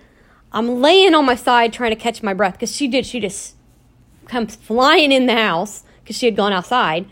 [0.52, 3.06] I'm laying on my side trying to catch my breath because she did.
[3.06, 3.54] She just
[4.26, 7.06] comes flying in the house because she had gone outside.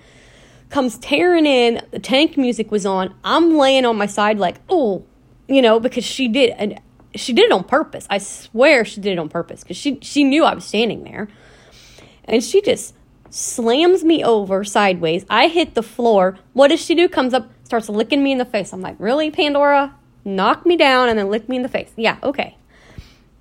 [0.70, 1.82] Comes tearing in.
[1.90, 3.14] The tank music was on.
[3.24, 5.04] I'm laying on my side like, oh,
[5.48, 6.80] you know, because she did, and
[7.14, 8.06] she did it on purpose.
[8.10, 11.28] I swear she did it on purpose because she she knew I was standing there,
[12.24, 12.94] and she just
[13.30, 15.24] slams me over sideways.
[15.30, 16.38] I hit the floor.
[16.52, 17.08] What does she do?
[17.08, 18.72] Comes up, starts licking me in the face.
[18.72, 19.94] I'm like, really, Pandora?
[20.24, 21.90] Knock me down and then lick me in the face.
[21.96, 22.56] Yeah, okay.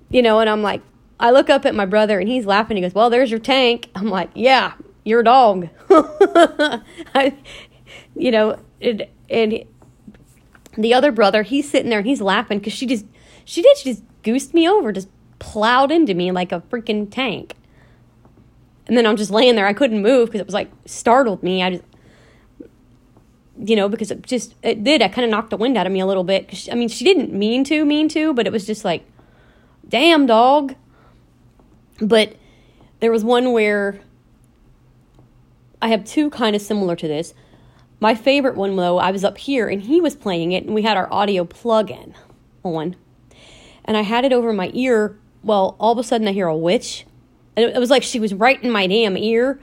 [0.10, 0.82] You know, and I'm like,
[1.20, 2.78] I look up at my brother and he's laughing.
[2.78, 3.90] He goes, Well, there's your tank.
[3.96, 4.74] I'm like, Yeah,
[5.08, 5.70] your dog.
[5.90, 7.36] I,
[8.16, 9.64] you know, it, and
[10.78, 13.06] the other brother, he's sitting there and he's laughing because she just,
[13.46, 17.56] she did, she just goosed me over, just plowed into me like a freaking tank.
[18.88, 19.68] And then I'm just laying there.
[19.68, 21.64] I couldn't move because it was like startled me.
[21.64, 21.84] I just,
[23.60, 25.02] you know, because it just, it did.
[25.02, 26.56] I kind of knocked the wind out of me a little bit.
[26.56, 29.04] she- I mean, she didn't mean to, mean to, but it was just like,
[29.88, 30.76] damn dog.
[32.00, 32.36] But
[33.00, 34.00] there was one where
[35.82, 37.34] I have two kind of similar to this.
[38.00, 40.84] my favorite one though, I was up here and he was playing it, and we
[40.84, 42.16] had our audio plug in
[42.64, 42.96] on,
[43.86, 45.18] and I had it over my ear.
[45.44, 47.06] Well, all of a sudden I hear a witch.
[47.56, 49.60] And it was like she was right in my damn ear.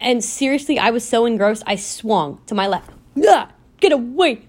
[0.00, 2.90] And seriously, I was so engrossed, I swung to my left.
[3.26, 3.48] Ugh,
[3.80, 4.42] get away!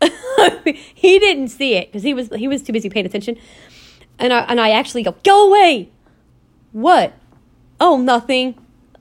[0.94, 3.36] he didn't see it because he was he was too busy paying attention.
[4.18, 5.90] And I and I actually go, go away.
[6.72, 7.14] What?
[7.80, 8.54] Oh, nothing.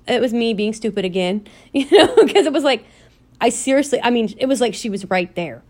[0.09, 2.85] It was me being stupid again, you know, because it was like,
[3.39, 5.63] I seriously, I mean, it was like she was right there.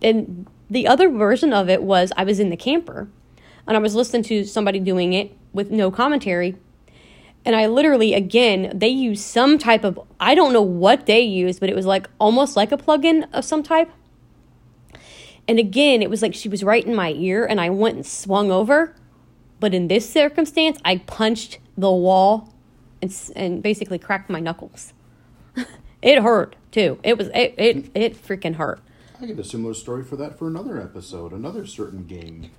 [0.00, 3.08] And the other version of it was I was in the camper
[3.66, 6.56] and I was listening to somebody doing it with no commentary.
[7.44, 11.60] And I literally, again, they use some type of, I don't know what they use,
[11.60, 13.90] but it was like almost like a plug-in of some type.
[15.46, 18.06] And again, it was like she was right in my ear and I went and
[18.06, 18.94] swung over.
[19.60, 22.53] But in this circumstance, I punched the wall
[23.04, 24.92] and, and basically cracked my knuckles.
[26.02, 26.98] it hurt too.
[27.02, 28.80] It was, it, it, it freaking hurt.
[29.20, 32.50] I get a similar story for that for another episode, another certain game.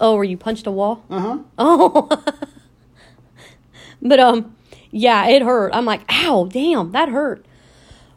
[0.00, 1.04] Oh, where you punched a wall?
[1.10, 1.38] Uh huh.
[1.58, 2.24] Oh.
[4.02, 4.54] but um
[4.90, 5.74] yeah, it hurt.
[5.74, 7.44] I'm like, "Ow, damn, that hurt."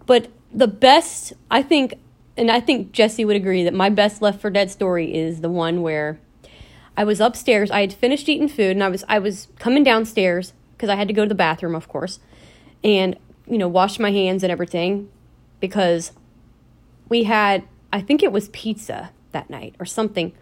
[0.06, 1.96] But the best, I think
[2.38, 5.50] and I think Jesse would agree that my best Left 4 Dead story is the
[5.50, 6.20] one where
[6.98, 7.72] I was upstairs.
[7.72, 11.08] I had finished eating food and I was I was coming downstairs because I had
[11.08, 12.20] to go to the bathroom, of course.
[12.84, 13.18] And,
[13.48, 15.10] you know, wash my hands and everything
[15.60, 16.12] because
[17.10, 17.64] we had
[17.94, 20.34] I think it was pizza that night or something.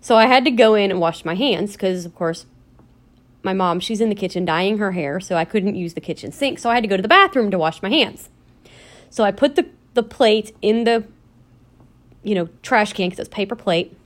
[0.00, 2.46] So I had to go in and wash my hands because, of course,
[3.42, 6.32] my mom, she's in the kitchen dyeing her hair, so I couldn't use the kitchen
[6.32, 6.58] sink.
[6.58, 8.28] So I had to go to the bathroom to wash my hands.
[9.08, 11.04] So I put the, the plate in the,
[12.22, 13.96] you know, trash can because it's paper plate.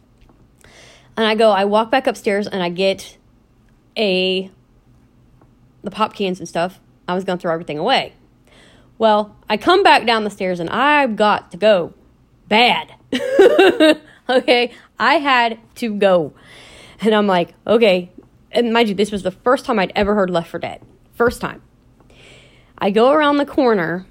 [1.17, 3.19] And I go, I walk back upstairs and I get
[3.97, 4.51] a,
[5.83, 6.81] the pop cans and stuff.
[7.07, 8.15] I was to throw everything away.
[8.99, 11.95] Well, I come back down the stairs and I've got to go
[12.49, 12.95] bad.
[14.29, 16.35] okay, I had to go.
[17.01, 18.13] And I'm like, okay.
[18.53, 20.83] And mind you, this was the first time I'd ever heard Left 4 Dead.
[21.15, 21.63] First time.
[22.77, 24.07] I go around the corner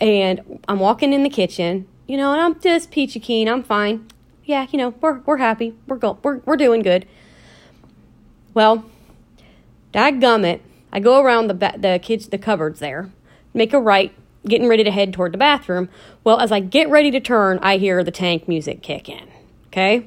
[0.00, 3.48] and I'm walking in the kitchen, you know, and I'm just peachy keen.
[3.48, 4.06] I'm fine.
[4.46, 5.74] Yeah, you know, we're, we're happy.
[5.88, 7.04] We're, go- we're, we're doing good.
[8.54, 8.84] Well,
[9.92, 10.60] dadgummit,
[10.92, 13.10] I go around the, ba- the kids, the cupboards there,
[13.52, 14.14] make a right,
[14.46, 15.88] getting ready to head toward the bathroom.
[16.22, 19.28] Well, as I get ready to turn, I hear the tank music kick in.
[19.66, 20.06] Okay?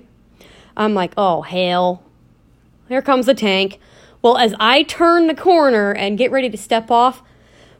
[0.77, 2.01] I'm like, oh, hell.
[2.87, 3.77] Here comes the tank.
[4.21, 7.21] Well, as I turn the corner and get ready to step off,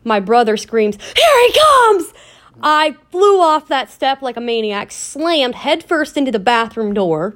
[0.03, 2.14] my brother screams, Here he comes!
[2.62, 7.36] I flew off that step like a maniac, slammed headfirst into the bathroom door.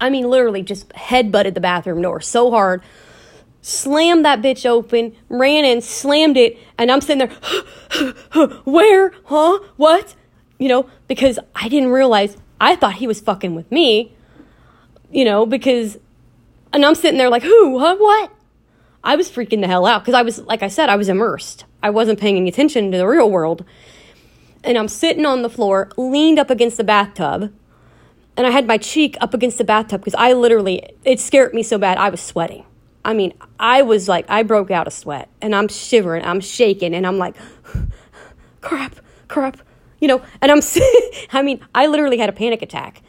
[0.00, 2.82] I mean, literally just headbutted the bathroom door so hard
[3.64, 10.14] slammed that bitch open, ran in, slammed it, and I'm sitting there, where, huh, what?
[10.58, 14.14] You know, because I didn't realize, I thought he was fucking with me,
[15.10, 15.96] you know, because,
[16.74, 18.32] and I'm sitting there like, who, huh, what?
[19.02, 21.64] I was freaking the hell out because I was, like I said, I was immersed.
[21.84, 23.64] I wasn't paying any attention to the real world.
[24.64, 27.52] And I'm sitting on the floor, leaned up against the bathtub,
[28.36, 31.62] and I had my cheek up against the bathtub because I literally, it scared me
[31.62, 32.64] so bad, I was sweating.
[33.04, 36.94] I mean, I was like, I broke out a sweat and I'm shivering, I'm shaking,
[36.94, 37.36] and I'm like,
[38.62, 38.96] crap,
[39.28, 39.58] crap,
[40.00, 40.60] you know, and I'm,
[41.32, 43.02] I mean, I literally had a panic attack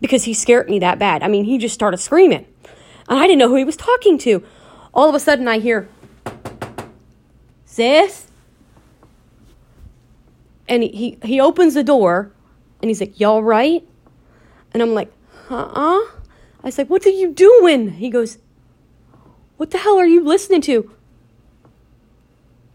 [0.00, 1.22] because he scared me that bad.
[1.22, 2.46] I mean, he just started screaming
[3.08, 4.42] and I didn't know who he was talking to.
[4.94, 5.86] All of a sudden, I hear,
[7.72, 8.26] sis,
[10.68, 12.30] and he, he, he opens the door
[12.80, 13.86] and he's like, y'all right?
[14.72, 15.10] And I'm like,
[15.48, 15.72] uh-uh.
[15.74, 17.92] I was like, what are you doing?
[17.92, 18.38] He goes,
[19.56, 20.90] what the hell are you listening to?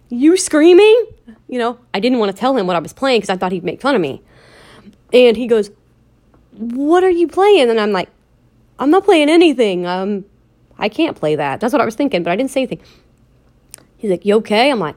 [0.09, 1.07] You screaming?
[1.47, 3.51] You know, I didn't want to tell him what I was playing because I thought
[3.51, 4.21] he'd make fun of me.
[5.13, 5.69] And he goes,
[6.51, 7.69] What are you playing?
[7.69, 8.09] And I'm like,
[8.79, 9.85] I'm not playing anything.
[9.85, 10.25] Um,
[10.77, 11.59] I can't play that.
[11.59, 12.81] That's what I was thinking, but I didn't say anything.
[13.97, 14.71] He's like, You okay?
[14.71, 14.95] I'm like,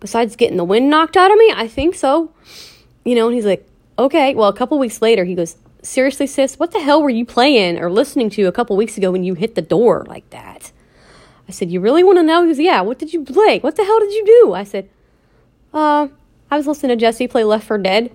[0.00, 2.30] Besides getting the wind knocked out of me, I think so.
[3.04, 3.66] You know, and he's like,
[3.98, 4.34] Okay.
[4.34, 7.78] Well, a couple weeks later, he goes, Seriously, sis, what the hell were you playing
[7.78, 10.72] or listening to a couple weeks ago when you hit the door like that?
[11.48, 12.42] I said, You really want to know?
[12.42, 13.58] He goes, Yeah, what did you play?
[13.60, 14.54] What the hell did you do?
[14.54, 14.88] I said,
[15.72, 16.08] Uh,
[16.50, 18.12] I was listening to Jesse play Left 4 Dead,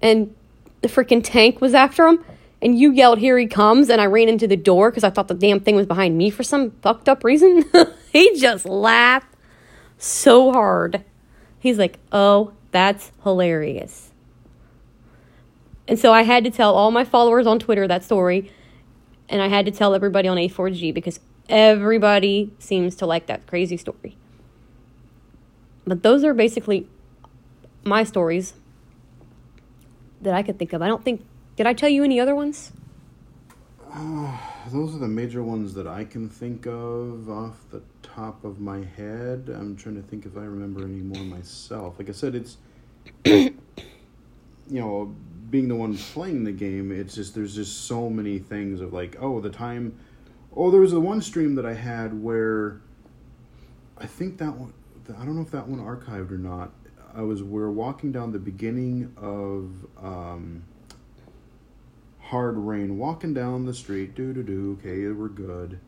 [0.00, 0.34] and
[0.80, 2.24] the freaking tank was after him,
[2.60, 5.28] and you yelled, Here he comes, and I ran into the door because I thought
[5.28, 7.64] the damn thing was behind me for some fucked up reason.
[8.12, 9.31] he just laughed
[10.02, 11.04] so hard.
[11.58, 14.10] He's like, Oh, that's hilarious.
[15.88, 18.50] And so I had to tell all my followers on Twitter that story,
[19.28, 23.76] and I had to tell everybody on A4G because Everybody seems to like that crazy
[23.76, 24.16] story.
[25.86, 26.88] But those are basically
[27.84, 28.54] my stories
[30.20, 30.82] that I could think of.
[30.82, 31.26] I don't think.
[31.56, 32.72] Did I tell you any other ones?
[34.72, 38.82] Those are the major ones that I can think of off the top of my
[38.96, 39.50] head.
[39.54, 41.98] I'm trying to think if I remember any more myself.
[41.98, 42.56] Like I said, it's
[43.24, 43.50] you
[44.70, 45.14] know,
[45.50, 49.14] being the one playing the game, it's just there's just so many things of like,
[49.20, 49.98] oh, the time.
[50.56, 52.80] Oh, there was a one stream that I had where
[53.98, 54.72] I think that one.
[55.18, 56.72] I don't know if that one archived or not.
[57.14, 59.70] I was we are walking down the beginning of
[60.02, 60.64] um,
[62.32, 64.14] hard rain, walking down the street.
[64.14, 64.78] Do do do.
[64.80, 65.78] Okay, we're good.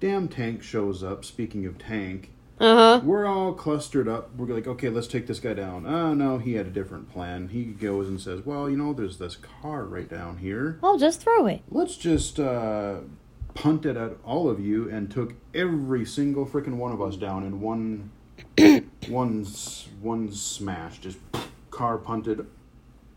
[0.00, 1.24] Damn tank shows up.
[1.26, 3.00] Speaking of tank, Uh huh.
[3.04, 4.34] we're all clustered up.
[4.34, 5.86] We're like, okay, let's take this guy down.
[5.86, 7.48] Oh no, he had a different plan.
[7.48, 10.78] He goes and says, well, you know, there's this car right down here.
[10.82, 11.60] I'll just throw it.
[11.68, 13.00] Let's just uh,
[13.54, 17.44] punt it at all of you, and took every single freaking one of us down
[17.44, 18.10] in one,
[19.08, 19.44] one,
[20.00, 20.98] one smash.
[21.00, 21.18] Just
[21.70, 22.46] car punted,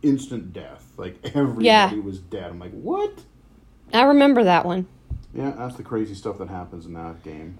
[0.03, 0.85] instant death.
[0.97, 1.93] Like everybody Yeah.
[1.95, 2.45] was dead.
[2.51, 3.23] I'm like, what?
[3.93, 4.87] I remember that one.
[5.33, 7.57] Yeah, that's the crazy stuff that happens in that game.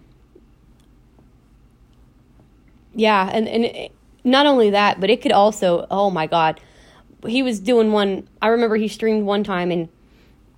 [2.94, 3.92] Yeah, and and it,
[4.24, 5.88] not only that, but it could also.
[5.90, 6.60] Oh my God,
[7.26, 8.28] he was doing one.
[8.42, 9.88] I remember he streamed one time, and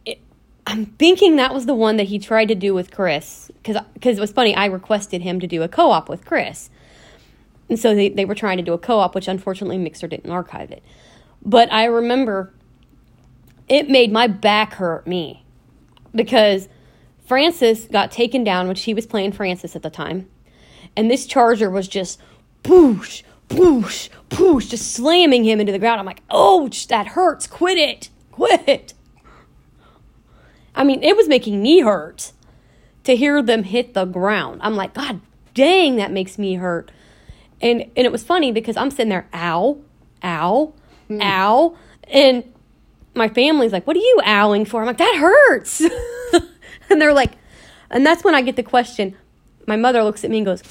[0.05, 0.19] it,
[0.65, 4.17] I'm thinking that was the one that he tried to do with Chris, because because
[4.17, 4.55] it was funny.
[4.55, 6.71] I requested him to do a co-op with Chris,
[7.69, 10.71] and so they they were trying to do a co-op, which unfortunately Mixer didn't archive
[10.71, 10.81] it.
[11.45, 12.53] But I remember
[13.67, 15.45] it made my back hurt me
[16.13, 16.67] because
[17.25, 20.29] Francis got taken down when she was playing Francis at the time.
[20.95, 22.19] And this charger was just
[22.63, 25.99] poosh, poosh, poosh, just slamming him into the ground.
[25.99, 27.47] I'm like, ouch, that hurts.
[27.47, 28.09] Quit it.
[28.31, 28.93] Quit.
[30.75, 32.31] I mean, it was making me hurt
[33.03, 34.59] to hear them hit the ground.
[34.63, 35.21] I'm like, God
[35.53, 36.91] dang, that makes me hurt.
[37.61, 39.77] And and it was funny because I'm sitting there, ow,
[40.23, 40.73] ow,
[41.07, 41.21] Hmm.
[41.21, 41.77] ow.
[42.07, 42.43] And
[43.15, 44.81] my family's like, What are you owling for?
[44.81, 45.81] I'm like, That hurts.
[46.89, 47.31] and they're like,
[47.89, 49.15] and that's when I get the question.
[49.67, 50.63] My mother looks at me and goes,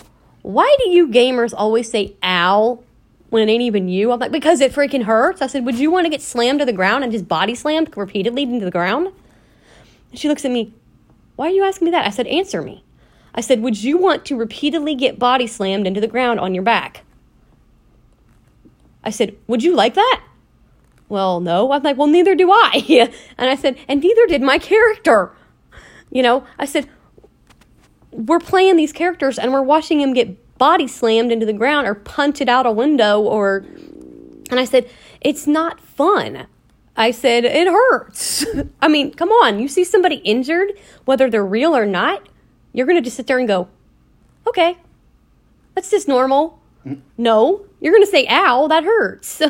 [0.43, 2.83] Why do you gamers always say ow
[3.31, 4.13] when it ain't even you?
[4.13, 5.41] I'm like, Because it freaking hurts.
[5.41, 7.97] I said, Would you want to get slammed to the ground and just body slammed
[7.97, 9.09] repeatedly into the ground?
[10.11, 10.75] And she looks at me,
[11.37, 12.07] Why are you asking me that?
[12.07, 12.85] I said, Answer me.
[13.35, 16.65] I said, Would you want to repeatedly get body slammed into the ground on your
[16.65, 17.05] back?
[19.05, 20.23] I said, Would you like that?
[21.09, 21.73] Well, no.
[21.73, 23.11] I'm like, Well, neither do I.
[23.39, 25.33] and I said, And neither did my character.
[26.11, 26.89] You know, I said,
[28.11, 31.95] We're playing these characters and we're watching him get body slammed into the ground or
[31.95, 33.65] punted out a window or.
[34.51, 34.89] And I said,
[35.21, 36.47] It's not fun.
[36.97, 38.45] I said, It hurts.
[38.81, 39.59] I mean, come on.
[39.59, 40.73] You see somebody injured,
[41.05, 42.29] whether they're real or not,
[42.73, 43.69] you're going to just sit there and go,
[44.47, 44.79] Okay,
[45.75, 46.62] that's just normal.
[47.17, 49.43] No, you're going to say, ow, that hurts.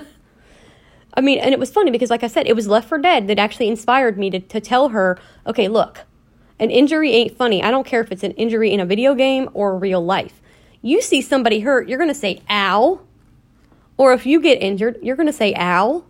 [1.15, 3.29] I mean, and it was funny because, like I said, it was Left 4 Dead
[3.29, 6.01] that actually inspired me to, to tell her, okay, look,
[6.59, 7.63] an injury ain't funny.
[7.63, 10.41] I don't care if it's an injury in a video game or real life.
[10.81, 13.01] You see somebody hurt, you're going to say, ow.
[13.97, 16.05] Or if you get injured, you're going to say, ow.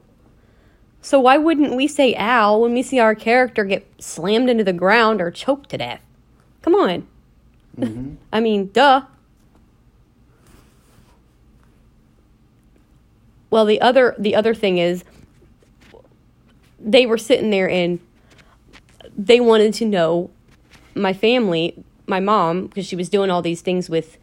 [1.01, 4.73] So why wouldn't we say ow when we see our character get slammed into the
[4.73, 6.01] ground or choked to death?
[6.63, 7.09] Come on.
[7.77, 8.15] Mm-hmm.
[8.33, 9.03] I mean, duh.
[13.53, 15.05] Well, the other the other thing is
[16.81, 18.01] they were sitting there and
[19.15, 20.31] they wanted to know
[20.95, 24.17] my family, my mom, because she was doing all these things with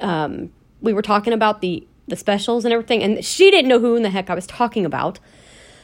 [0.00, 0.50] um
[0.80, 4.02] we were talking about the the specials and everything and she didn't know who in
[4.02, 5.20] the heck I was talking about.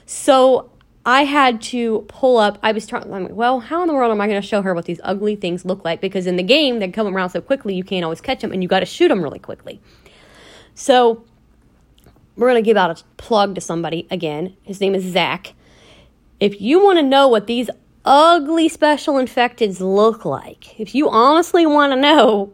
[0.05, 0.73] So
[1.06, 2.59] I had to pull up.
[2.65, 3.09] I was trying.
[3.09, 5.36] Like, well, how in the world am I going to show her what these ugly
[5.36, 6.01] things look like?
[6.01, 8.61] Because in the game, they come around so quickly, you can't always catch them, and
[8.61, 9.81] you got to shoot them really quickly.
[10.74, 11.24] So
[12.36, 14.56] we're going to give out a plug to somebody again.
[14.62, 15.55] His name is Zach.
[16.40, 17.70] If you want to know what these
[18.05, 22.52] ugly special infecteds look like, if you honestly want to know,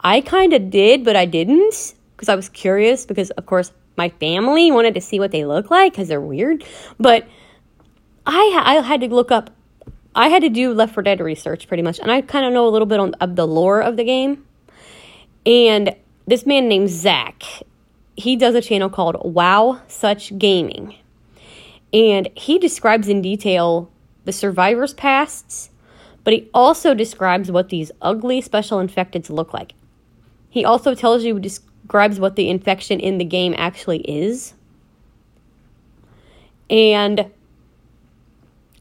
[0.00, 3.06] I kind of did, but I didn't because I was curious.
[3.06, 6.64] Because of course, my family wanted to see what they look like because they're weird.
[6.98, 7.26] But
[8.26, 9.50] I I had to look up.
[10.14, 12.66] I had to do Left 4 Dead research pretty much, and I kind of know
[12.66, 14.44] a little bit on of the lore of the game.
[15.46, 15.94] And
[16.26, 17.42] this man named Zach,
[18.18, 20.96] he does a channel called Wow Such Gaming,
[21.92, 23.90] and he describes in detail
[24.24, 25.70] the survivors' pasts,
[26.24, 29.72] but he also describes what these ugly special infecteds look like.
[30.50, 34.54] He also tells you describes what the infection in the game actually is.
[36.68, 37.30] And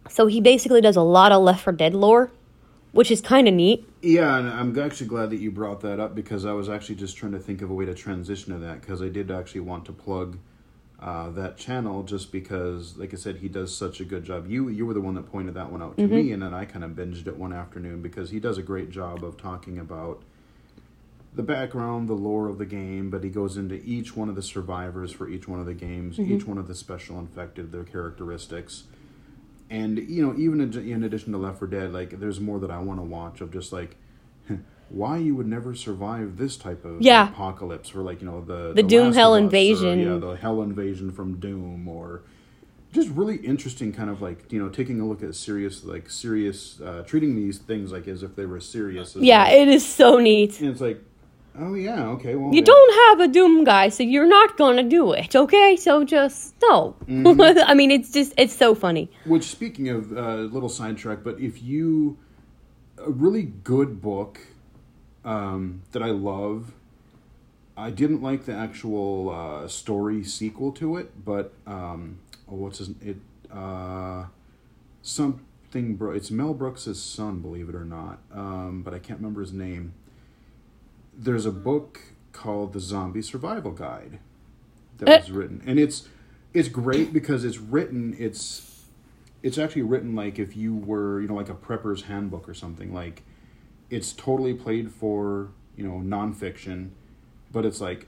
[0.10, 2.32] so he basically does a lot of Left 4 Dead lore,
[2.92, 3.87] which is kind of neat.
[4.02, 7.18] Yeah, and I'm actually glad that you brought that up because I was actually just
[7.18, 9.86] trying to think of a way to transition to that because I did actually want
[9.86, 10.38] to plug
[11.00, 14.50] uh, that channel just because, like I said, he does such a good job.
[14.50, 16.66] You you were the one that pointed that one out to me, and then I
[16.66, 20.22] kind of binged it one afternoon because he does a great job of talking about
[21.36, 24.42] the background, the lore of the game, but he goes into each one of the
[24.42, 28.84] survivors for each one of the games, each one of the special infected, their characteristics.
[29.70, 32.80] And you know, even in, addition to Left 4 Dead, like there's more that I
[32.80, 33.98] want to watch of just like
[34.90, 37.30] why you would never survive this type of Yeah.
[37.30, 40.00] apocalypse, or like you know the The Doom Hell Us, or, invasion.
[40.00, 42.22] yeah, the Hell invasion from Doom, or
[42.94, 46.80] just really interesting, kind of like you know taking a look at serious, like serious,
[46.80, 49.16] uh, treating these things like as if they were serious.
[49.18, 49.62] as Yeah, well.
[49.62, 50.62] it is so neat.
[50.62, 51.04] and it's like,
[51.60, 52.66] oh yeah, okay, well You yeah.
[52.66, 55.76] don't have a Doom guy, so you're not gonna do it, okay?
[55.76, 56.96] So just no.
[57.06, 57.60] Mm-hmm.
[57.68, 59.10] I mean, it's just it's so funny.
[59.26, 62.18] Which, speaking of uh, little sidetrack, but if you
[62.98, 64.40] a really good book
[65.24, 66.74] um, that I love,
[67.76, 72.20] I didn't like the actual uh, story sequel to it, but um,
[72.50, 73.18] oh, what's his it
[73.52, 74.26] uh,
[75.02, 79.42] something bro it's Mel Brooks' son, believe it or not, um, but I can't remember
[79.42, 79.94] his name.
[81.18, 84.20] There's a book called The Zombie Survival Guide
[85.00, 85.18] that Eh.
[85.20, 86.08] was written, and it's
[86.54, 88.86] it's great because it's written it's
[89.44, 92.94] it's actually written like if you were you know like a prepper's handbook or something.
[92.94, 93.24] Like
[93.90, 96.90] it's totally played for you know nonfiction
[97.52, 98.08] but it's like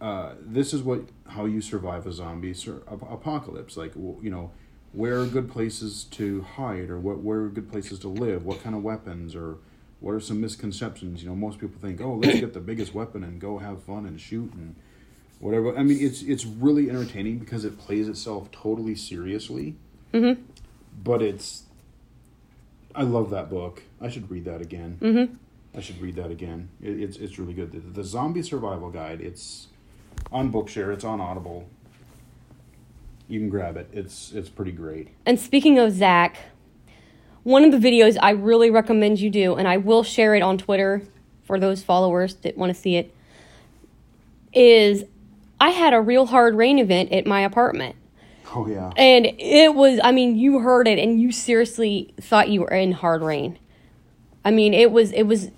[0.00, 3.76] uh, this is what how you survive a zombie sur- ap- apocalypse.
[3.76, 4.50] Like you know
[4.92, 8.44] where are good places to hide or what where are good places to live?
[8.46, 9.58] What kind of weapons or
[10.00, 13.22] what are some misconceptions you know most people think oh let's get the biggest weapon
[13.22, 14.74] and go have fun and shoot and
[15.38, 19.74] whatever i mean it's it's really entertaining because it plays itself totally seriously
[20.12, 20.42] Mm-hmm.
[21.04, 21.62] but it's
[22.94, 25.34] i love that book i should read that again Mm-hmm.
[25.72, 26.68] I should read that again.
[26.82, 27.70] It, it's it's really good.
[27.70, 29.20] The, the Zombie Survival Guide.
[29.20, 29.68] It's
[30.32, 30.92] on Bookshare.
[30.92, 31.68] It's on Audible.
[33.28, 33.88] You can grab it.
[33.92, 35.10] It's it's pretty great.
[35.24, 36.38] And speaking of Zach,
[37.42, 40.58] one of the videos I really recommend you do, and I will share it on
[40.58, 41.02] Twitter
[41.44, 43.14] for those followers that want to see it,
[44.52, 45.04] is
[45.60, 47.96] I had a real hard rain event at my apartment.
[48.54, 48.90] Oh yeah.
[48.96, 52.92] And it was, I mean, you heard it and you seriously thought you were in
[52.92, 53.58] hard rain.
[54.44, 55.50] I mean, it was, it was,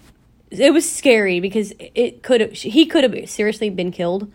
[0.50, 4.30] it was scary because it could have, he could have seriously been killed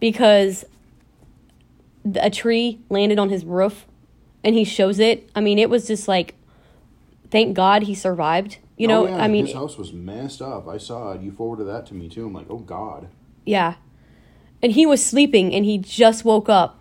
[0.00, 0.64] because
[2.16, 3.86] a tree landed on his roof
[4.42, 5.30] and he shows it.
[5.34, 6.34] I mean, it was just like,
[7.34, 8.58] thank God he survived.
[8.76, 9.24] You know, oh, yeah.
[9.24, 10.68] I mean, his house was messed up.
[10.68, 11.20] I saw it.
[11.20, 12.26] You forwarded that to me too.
[12.26, 13.08] I'm like, oh god.
[13.44, 13.74] Yeah.
[14.62, 16.78] And he was sleeping and he just woke up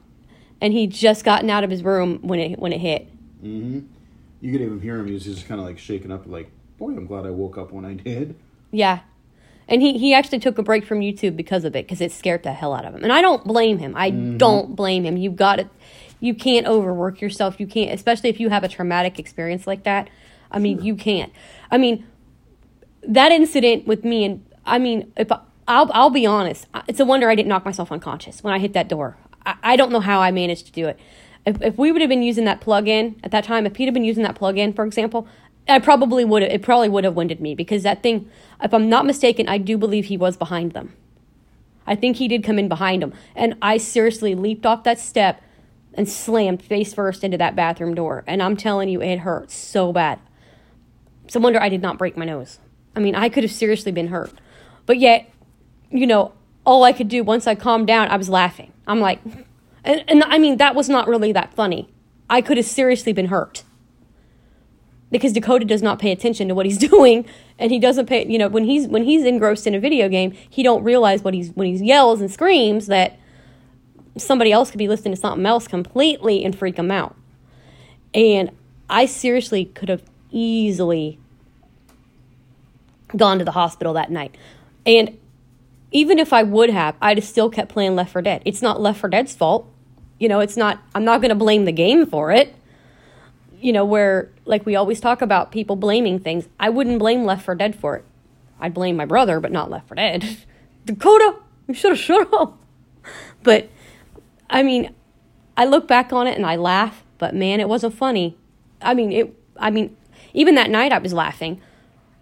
[0.62, 3.08] and he just gotten out of his room when it when it hit.
[3.44, 3.80] Mm-hmm.
[4.42, 5.08] You could even hear him.
[5.08, 7.72] He was just kind of like shaking up, like, boy, I'm glad I woke up
[7.72, 8.36] when I did.
[8.70, 9.00] Yeah.
[9.68, 12.44] And he, he actually took a break from YouTube because of it because it scared
[12.44, 13.02] the hell out of him.
[13.04, 13.96] And I don't blame him.
[13.96, 15.18] I don't blame him.
[15.18, 15.70] You've got to,
[16.20, 17.60] you can't overwork yourself.
[17.60, 20.10] You can't, especially if you have a traumatic experience like that.
[20.54, 21.34] I mean, you can't.
[21.72, 22.06] I mean,
[23.08, 27.06] that incident with me and I mean, if I, I'll I'll be honest, it's a
[27.06, 29.18] wonder I didn't knock myself unconscious when I hit that door.
[29.46, 31.00] I, I don't know how I managed to do it.
[31.46, 33.94] If if we would have been using that plug-in at that time, if Pete had
[33.94, 35.28] been using that plug-in, for example,
[35.68, 36.52] I probably would have.
[36.52, 38.30] It probably would have winded me because that thing,
[38.62, 40.94] if I'm not mistaken, I do believe he was behind them.
[41.86, 45.42] I think he did come in behind them, and I seriously leaped off that step
[45.94, 48.24] and slammed face first into that bathroom door.
[48.26, 50.20] And I'm telling you, it hurt so bad.
[51.34, 52.60] A wonder I did not break my nose.
[52.95, 54.34] I mean, I could have seriously been hurt.
[54.86, 55.30] But yet,
[55.90, 56.34] you know,
[56.66, 58.72] all I could do once I calmed down, I was laughing.
[58.88, 59.20] I'm like,
[59.84, 61.90] and, and I mean, that was not really that funny.
[62.30, 63.64] I could have seriously been hurt.
[65.12, 67.26] Because Dakota does not pay attention to what he's doing,
[67.60, 68.28] and he doesn't pay.
[68.28, 71.34] You know, when he's when he's engrossed in a video game, he don't realize what
[71.34, 73.18] he's when he yells and screams that
[74.18, 77.16] somebody else could be listening to something else completely and freak him out.
[78.14, 78.52] And
[78.90, 81.19] I seriously could have easily
[83.15, 84.35] gone to the hospital that night.
[84.85, 85.18] And
[85.91, 88.41] even if I would have, I'd have still kept playing Left 4 Dead.
[88.45, 89.69] It's not Left 4 Dead's fault.
[90.19, 92.55] You know, it's not, I'm not going to blame the game for it.
[93.61, 97.45] You know, where, like we always talk about people blaming things, I wouldn't blame Left
[97.45, 98.05] 4 Dead for it.
[98.60, 100.38] I'd blame my brother, but not Left 4 Dead.
[100.85, 101.35] Dakota,
[101.68, 102.57] you should have shut up.
[103.43, 103.69] But,
[104.49, 104.93] I mean,
[105.55, 108.35] I look back on it and I laugh, but man, it wasn't funny.
[108.81, 109.95] I mean, it, I mean,
[110.34, 111.61] even that night I was laughing.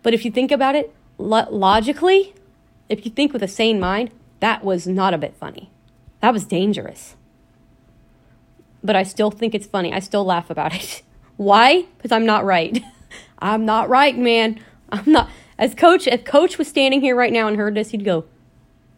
[0.04, 2.34] But if you think about it lo- logically,
[2.90, 5.70] if you think with a sane mind, that was not a bit funny.
[6.20, 7.16] That was dangerous.
[8.84, 9.94] But I still think it's funny.
[9.94, 11.04] I still laugh about it.
[11.38, 11.86] Why?
[11.98, 12.84] Because I'm not right.
[13.40, 14.60] I'm not right, man.
[14.92, 15.30] I'm not.
[15.58, 18.26] As coach, if coach was standing here right now and heard this, he'd go,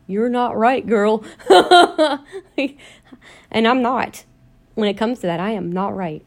[0.08, 2.18] "You're not right, girl." and
[3.68, 4.24] I'm not.
[4.76, 6.26] When it comes to that, I am not right.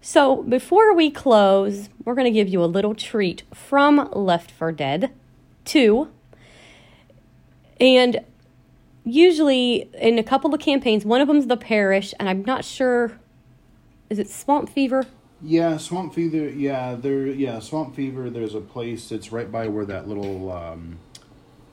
[0.00, 4.70] So, before we close, we're going to give you a little treat from Left 4
[4.72, 5.10] Dead
[5.64, 6.08] 2.
[7.80, 8.20] And
[9.04, 13.18] usually, in a couple of campaigns, one of them's the parish, and I'm not sure.
[14.08, 15.04] Is it Swamp Fever?
[15.42, 16.48] Yeah, Swamp Fever.
[16.48, 17.26] Yeah, there.
[17.26, 18.30] Yeah, Swamp Fever.
[18.30, 19.10] There's a place.
[19.10, 20.98] It's right by where that little um,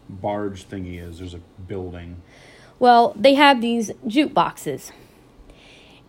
[0.10, 1.20] barge thingy is.
[1.20, 2.22] There's a building.
[2.80, 4.92] Well, they have these jukeboxes,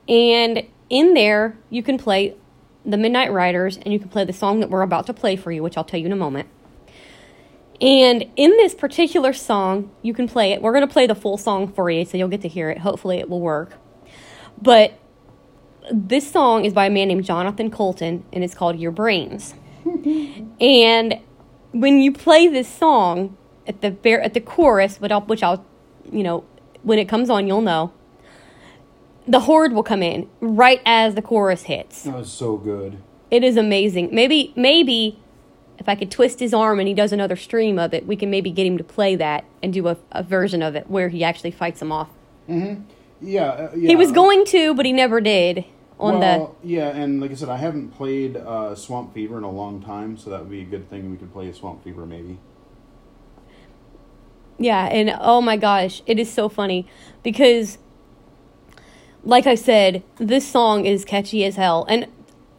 [0.09, 2.37] and in there you can play
[2.85, 5.51] the Midnight Riders, and you can play the song that we're about to play for
[5.51, 6.49] you, which I'll tell you in a moment.
[7.81, 10.63] And in this particular song, you can play it.
[10.63, 12.79] We're going to play the full song for you, so you'll get to hear it.
[12.79, 13.75] Hopefully, it will work.
[14.61, 14.99] But
[15.93, 19.55] this song is by a man named Jonathan Coulton, and it's called Your Brains.
[20.61, 21.21] and
[21.73, 23.37] when you play this song
[23.67, 25.65] at the at the chorus, which I'll, which I'll,
[26.11, 26.45] you know,
[26.83, 27.93] when it comes on, you'll know.
[29.29, 32.03] The horde will come in right as the chorus hits.
[32.03, 32.99] That was so good.
[33.31, 34.11] It is amazing.
[34.13, 35.21] Maybe maybe
[35.79, 38.31] if I could twist his arm and he does another stream of it, we can
[38.31, 41.25] maybe get him to play that and do a, a version of it where he
[41.25, 42.11] actually fights them off.
[43.21, 43.89] Yeah, uh, yeah.
[43.89, 45.65] He was going to, but he never did.
[45.99, 49.51] On well, yeah, and like I said, I haven't played uh, Swamp Fever in a
[49.51, 51.11] long time, so that would be a good thing.
[51.11, 52.39] We could play a Swamp Fever maybe.
[54.59, 56.87] yeah, and oh my gosh, it is so funny
[57.23, 57.79] because,
[59.27, 62.07] like I said, this song is catchy as hell, and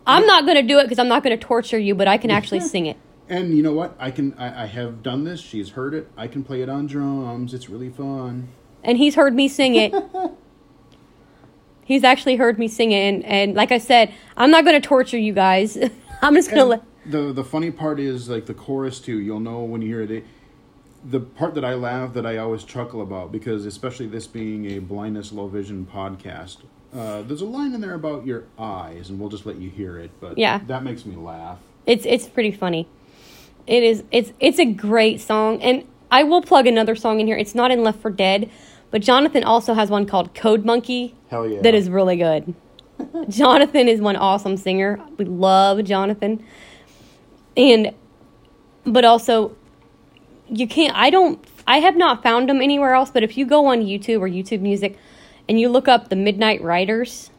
[0.06, 2.60] I'm not gonna do it because I'm not gonna torture you, but I can actually
[2.60, 2.98] sing it.
[3.30, 3.95] And you know what?
[3.99, 4.34] I can.
[4.38, 5.39] I, I have done this.
[5.39, 6.10] She's heard it.
[6.15, 7.53] I can play it on drums.
[7.53, 8.49] It's really fun.
[8.84, 9.94] and he's heard me sing it.
[11.85, 14.85] he's actually heard me sing it, and, and like I said, I'm not going to
[14.88, 15.77] torture you guys.
[16.22, 16.84] I'm just going to let.
[17.06, 19.19] the the funny part is like the chorus too.
[19.19, 20.26] You'll know when you hear it.
[21.10, 24.80] The part that I laugh that I always chuckle about because especially this being a
[24.80, 26.58] blindness low vision podcast,
[26.94, 29.98] uh, there's a line in there about your eyes, and we'll just let you hear
[29.98, 30.12] it.
[30.20, 30.60] But Yeah.
[30.68, 31.60] that makes me laugh.
[31.86, 32.88] It's it's pretty funny.
[33.68, 34.04] It is.
[34.12, 37.38] It's it's a great song, and I will plug another song in here.
[37.38, 38.50] It's not in Left 4 Dead,
[38.92, 41.16] but Jonathan also has one called Code Monkey.
[41.30, 41.62] Hell yeah.
[41.62, 42.54] That is really good.
[43.30, 45.00] Jonathan is one awesome singer.
[45.18, 46.44] We love Jonathan.
[47.58, 47.94] And
[48.86, 49.57] but also
[50.49, 53.65] you can't I don't I have not found them anywhere else, but if you go
[53.68, 54.98] on YouTube or YouTube Music
[55.49, 57.30] and you look up the Midnight Riders,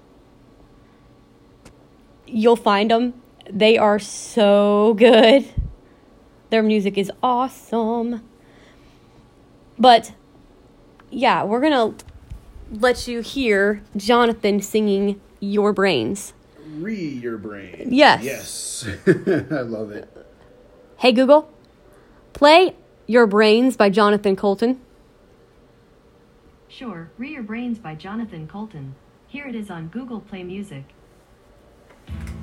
[2.27, 3.15] you'll find them.
[3.51, 5.49] They are so good.
[6.51, 8.23] Their music is awesome.
[9.79, 10.13] But
[11.11, 12.05] yeah, we're going to
[12.71, 16.35] let you hear Jonathan singing Your Brains.
[16.75, 17.89] Re your brain.
[17.91, 18.23] Yes.
[18.23, 18.87] Yes.
[19.07, 20.09] I love it.
[20.99, 21.51] Hey Google,
[22.35, 22.75] play
[23.11, 24.79] Your Brains by Jonathan Coulton.
[26.69, 28.95] Sure, Re Your Brains by Jonathan Coulton.
[29.29, 30.85] Here it is on Google Play Music.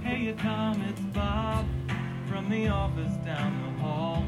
[0.01, 1.67] Hey, Tom, it's Bob
[2.27, 4.25] from the office down the hall.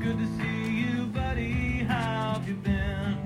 [0.00, 1.84] Good to see you, buddy.
[1.84, 3.25] How have you been?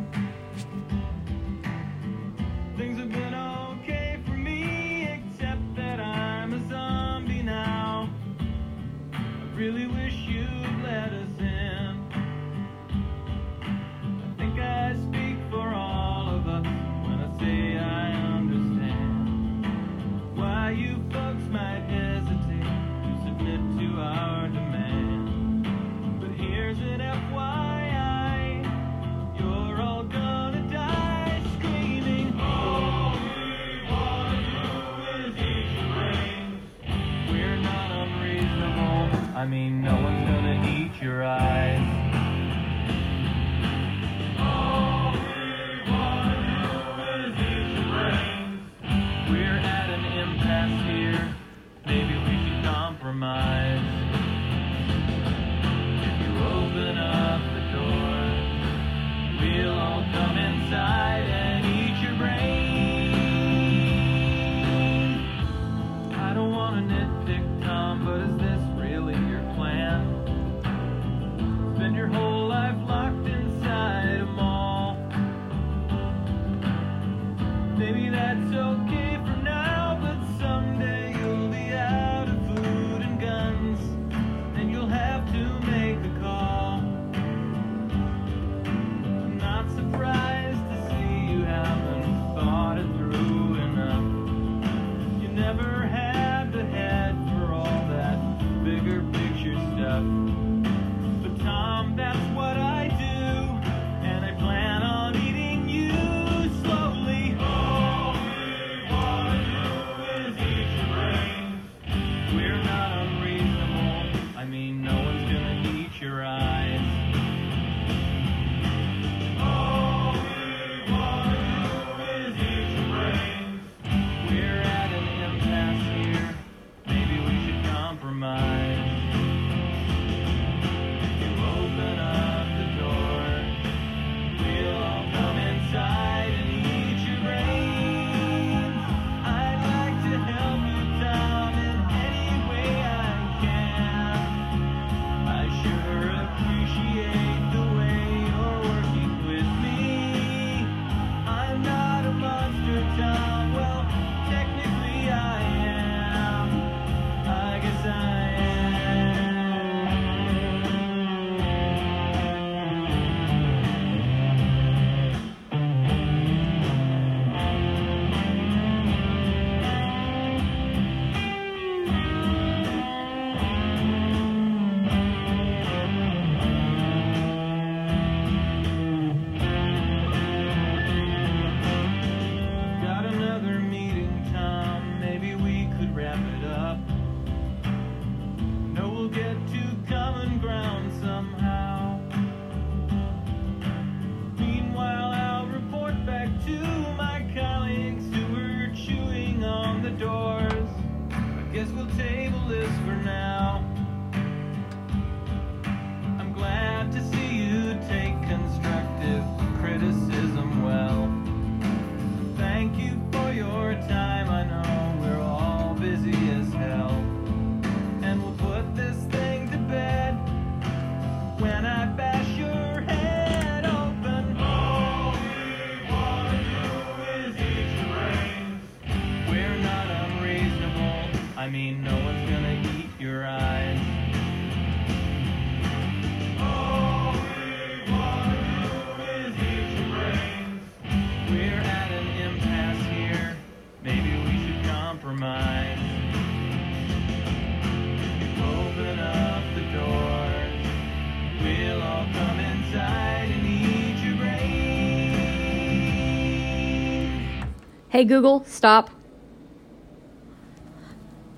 [258.01, 258.89] Hey Google, stop.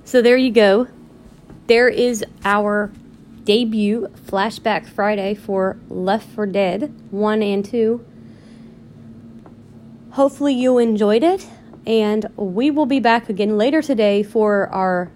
[0.04, 0.86] So there you go.
[1.66, 2.92] There is our
[3.42, 8.06] debut Flashback Friday for Left 4 Dead 1 and 2.
[10.12, 11.48] Hopefully you enjoyed it,
[11.84, 15.10] and we will be back again later today for our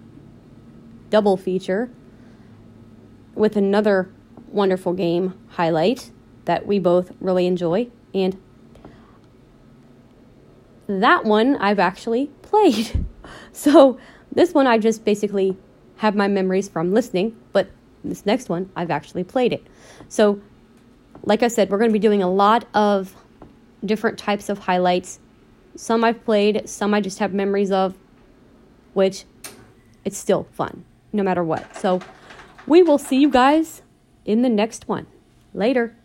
[1.09, 1.89] double feature
[3.35, 4.11] with another
[4.49, 6.11] wonderful game highlight
[6.43, 7.87] that we both really enjoy.
[8.13, 8.37] And
[10.87, 13.05] that one I've actually played.
[13.51, 13.97] So
[14.31, 15.57] this one I just basically
[15.97, 17.69] have my memories from listening, but
[18.03, 19.65] this next one I've actually played it.
[20.07, 20.39] So,
[21.23, 23.15] like I said, we're going to be doing a lot of
[23.83, 25.19] different types of highlights.
[25.75, 27.95] Some I've played, some I just have memories of,
[28.93, 29.25] which
[30.05, 31.75] it's still fun no matter what.
[31.75, 31.99] So,
[32.67, 33.81] we will see you guys
[34.23, 35.07] in the next one.
[35.53, 35.95] Later.